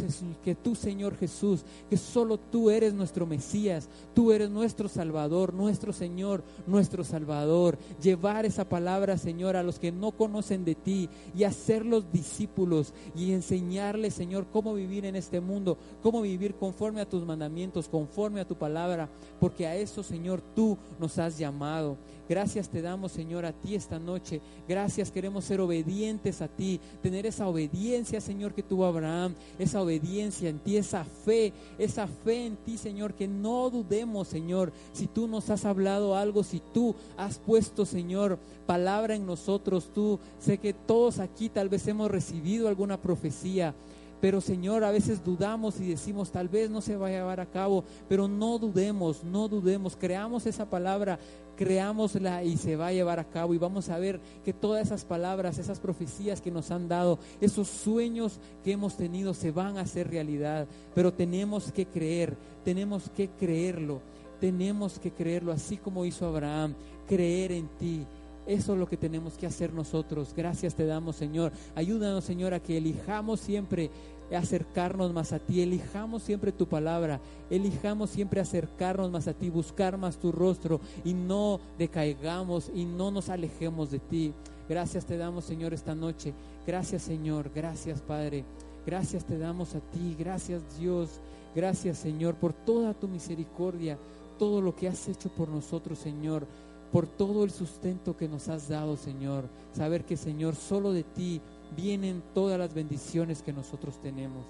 que 0.43 0.56
tú, 0.56 0.74
Señor 0.74 1.15
Jesús, 1.15 1.63
que 1.91 1.96
solo 1.96 2.39
tú 2.39 2.72
eres 2.72 2.96
nuestro 2.96 3.28
Mesías, 3.28 3.88
tú 4.15 4.32
eres 4.32 4.50
nuestro 4.50 4.89
Salvador, 4.89 5.54
nuestro 5.54 5.93
Señor, 5.93 6.43
nuestro 6.65 7.04
Salvador. 7.04 7.78
Llevar 8.02 8.48
esa 8.48 8.67
palabra, 8.67 9.20
Señor, 9.20 9.56
a 9.56 9.62
los 9.62 9.78
que 9.78 9.91
no 9.91 10.12
conocen 10.12 10.65
de 10.65 10.74
ti 10.74 11.08
y 11.36 11.43
hacerlo 11.43 11.96
discípulos 12.12 12.93
y 13.15 13.31
enseñarles, 13.31 14.13
Señor, 14.13 14.47
cómo 14.51 14.73
vivir 14.73 15.05
en 15.05 15.15
este 15.15 15.41
mundo, 15.41 15.77
cómo 16.01 16.21
vivir 16.21 16.55
conforme 16.55 17.01
a 17.01 17.10
tus 17.10 17.25
mandamientos, 17.25 17.88
conforme 17.88 18.41
a 18.41 18.47
tu 18.47 18.55
palabra, 18.55 19.10
porque 19.39 19.67
a 19.67 19.75
eso, 19.75 20.03
Señor, 20.03 20.41
tú 20.55 20.77
nos 20.99 21.17
has 21.17 21.38
llamado. 21.38 21.97
Gracias 22.29 22.67
te 22.67 22.81
damos, 22.81 23.13
Señor, 23.13 23.45
a 23.45 23.53
ti 23.53 23.75
esta 23.75 23.99
noche. 23.99 24.41
Gracias, 24.67 25.12
queremos 25.12 25.45
ser 25.45 25.62
obedientes 25.62 26.41
a 26.41 26.47
ti, 26.47 26.79
tener 27.01 27.25
esa 27.25 27.47
obediencia, 27.47 28.19
Señor, 28.19 28.53
que 28.53 28.63
tuvo 28.63 28.86
Abraham, 28.86 29.33
esa 29.57 29.81
obediencia 29.81 30.49
en 30.49 30.60
ti, 30.60 30.75
esa 30.75 31.05
fe, 31.05 31.53
esa 31.77 32.07
fe 32.07 32.47
en 32.47 32.57
ti, 32.57 32.77
Señor, 32.77 33.13
que 33.13 33.27
no 33.27 33.69
dudemos, 33.69 34.27
Señor, 34.27 34.73
si 34.91 35.07
tú 35.07 35.27
nos 35.27 35.49
has 35.49 35.63
hablado 35.63 36.15
algo, 36.15 36.43
si 36.43 36.60
tú 36.73 36.95
has 37.15 37.38
puesto, 37.39 37.86
Señor, 37.86 38.39
palabra 38.65 39.15
en 39.15 39.25
nosotros, 39.25 39.89
tú, 39.93 40.19
sé 40.39 40.57
que 40.57 40.73
todos 40.73 41.19
aquí 41.19 41.47
tal 41.47 41.69
vez 41.69 41.87
hemos 41.91 42.12
recibido 42.12 42.67
alguna 42.67 43.02
profecía, 43.02 43.76
pero 44.19 44.41
Señor, 44.41 44.84
a 44.84 44.91
veces 44.91 45.23
dudamos 45.23 45.80
y 45.80 45.88
decimos, 45.88 46.32
tal 46.32 46.50
vez 46.50 46.69
no 46.71 46.82
se 46.82 46.97
va 46.97 47.08
a 47.08 47.12
llevar 47.12 47.39
a 47.39 47.45
cabo, 47.45 47.84
pero 48.10 48.28
no 48.28 48.58
dudemos, 48.58 49.23
no 49.23 49.47
dudemos, 49.47 49.95
creamos 49.95 50.47
esa 50.47 50.67
palabra, 50.67 51.19
creámosla 51.56 52.43
y 52.43 52.58
se 52.58 52.76
va 52.76 52.88
a 52.88 52.93
llevar 52.93 53.19
a 53.19 53.30
cabo 53.30 53.54
y 53.54 53.60
vamos 53.60 53.89
a 53.89 54.00
ver 54.00 54.19
que 54.43 54.54
todas 54.54 54.88
esas 54.88 55.06
palabras, 55.06 55.60
esas 55.60 55.80
profecías 55.80 56.41
que 56.41 56.52
nos 56.52 56.71
han 56.71 56.88
dado, 56.88 57.19
esos 57.41 57.67
sueños 57.67 58.39
que 58.63 58.71
hemos 58.71 58.97
tenido 58.97 59.36
se 59.36 59.52
van 59.52 59.78
a 59.78 59.82
hacer 59.82 60.10
realidad, 60.10 60.67
pero 60.95 61.13
tenemos 61.13 61.71
que 61.71 61.86
creer, 61.86 62.38
tenemos 62.63 63.10
que 63.12 63.30
creerlo, 63.30 64.02
tenemos 64.39 64.97
que 64.97 65.12
creerlo 65.12 65.52
así 65.52 65.78
como 65.78 66.06
hizo 66.06 66.26
Abraham, 66.26 66.73
creer 67.08 67.52
en 67.52 67.67
ti. 67.78 68.06
Eso 68.47 68.73
es 68.73 68.79
lo 68.79 68.88
que 68.88 68.95
tenemos 68.95 69.38
que 69.38 69.45
hacer 69.45 69.73
nosotros. 69.73 70.33
Gracias 70.36 70.73
te 70.73 70.86
damos, 70.86 71.17
Señor. 71.17 71.51
Ayúdanos, 71.75 72.23
Señor, 72.23 72.53
a 72.53 72.62
que 72.62 72.77
elijamos 72.77 73.41
siempre 73.41 73.91
acercarnos 74.36 75.13
más 75.13 75.33
a 75.33 75.39
ti, 75.39 75.62
elijamos 75.62 76.23
siempre 76.23 76.51
tu 76.51 76.67
palabra, 76.67 77.19
elijamos 77.49 78.10
siempre 78.10 78.41
acercarnos 78.41 79.12
más 79.12 79.27
a 79.27 79.33
ti, 79.33 79.49
buscar 79.49 79.97
más 79.97 80.17
tu 80.17 80.31
rostro 80.31 80.81
y 81.05 81.13
no 81.13 81.60
decaigamos 81.77 82.71
y 82.73 82.86
no 82.86 83.12
nos 83.12 83.29
alejemos 83.29 83.91
de 83.91 83.99
ti. 83.99 84.33
Gracias 84.69 85.05
te 85.05 85.17
damos, 85.17 85.45
Señor, 85.45 85.73
esta 85.73 85.95
noche. 85.95 86.33
Gracias, 86.65 87.03
Señor. 87.03 87.51
Gracias, 87.53 88.01
Padre. 88.01 88.45
Gracias 88.86 89.25
te 89.25 89.38
damos 89.38 89.75
a 89.75 89.79
ti. 89.79 90.15
Gracias, 90.17 90.62
Dios. 90.79 91.19
Gracias, 91.53 91.97
Señor, 91.97 92.36
por 92.36 92.53
toda 92.53 92.93
tu 92.93 93.07
misericordia, 93.07 93.97
todo 94.38 94.62
lo 94.62 94.75
que 94.75 94.88
has 94.88 95.07
hecho 95.07 95.29
por 95.29 95.49
nosotros, 95.49 95.99
Señor 95.99 96.45
por 96.91 97.08
todo 97.08 97.43
el 97.43 97.52
sustento 97.52 98.15
que 98.15 98.28
nos 98.28 98.47
has 98.47 98.69
dado, 98.69 98.97
Señor. 98.97 99.50
Saber 99.73 100.06
que, 100.06 100.17
Señor, 100.17 100.56
solo 100.56 100.93
de 100.93 101.04
ti 101.04 101.41
vienen 101.76 102.23
todas 102.34 102.58
las 102.58 102.73
bendiciones 102.73 103.41
que 103.41 103.54
nosotros 103.54 104.02
tenemos. 104.02 104.45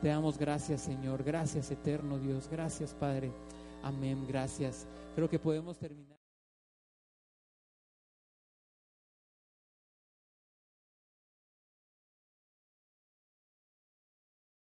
Te 0.00 0.08
damos 0.08 0.38
gracias, 0.38 0.82
Señor. 0.82 1.22
Gracias, 1.22 1.70
eterno 1.70 2.18
Dios. 2.18 2.48
Gracias, 2.50 2.94
Padre. 2.94 3.32
Amén. 3.82 4.24
Gracias. 4.26 4.86
Creo 5.14 5.28
que 5.28 5.38
podemos 5.38 5.78
terminar. 5.78 6.19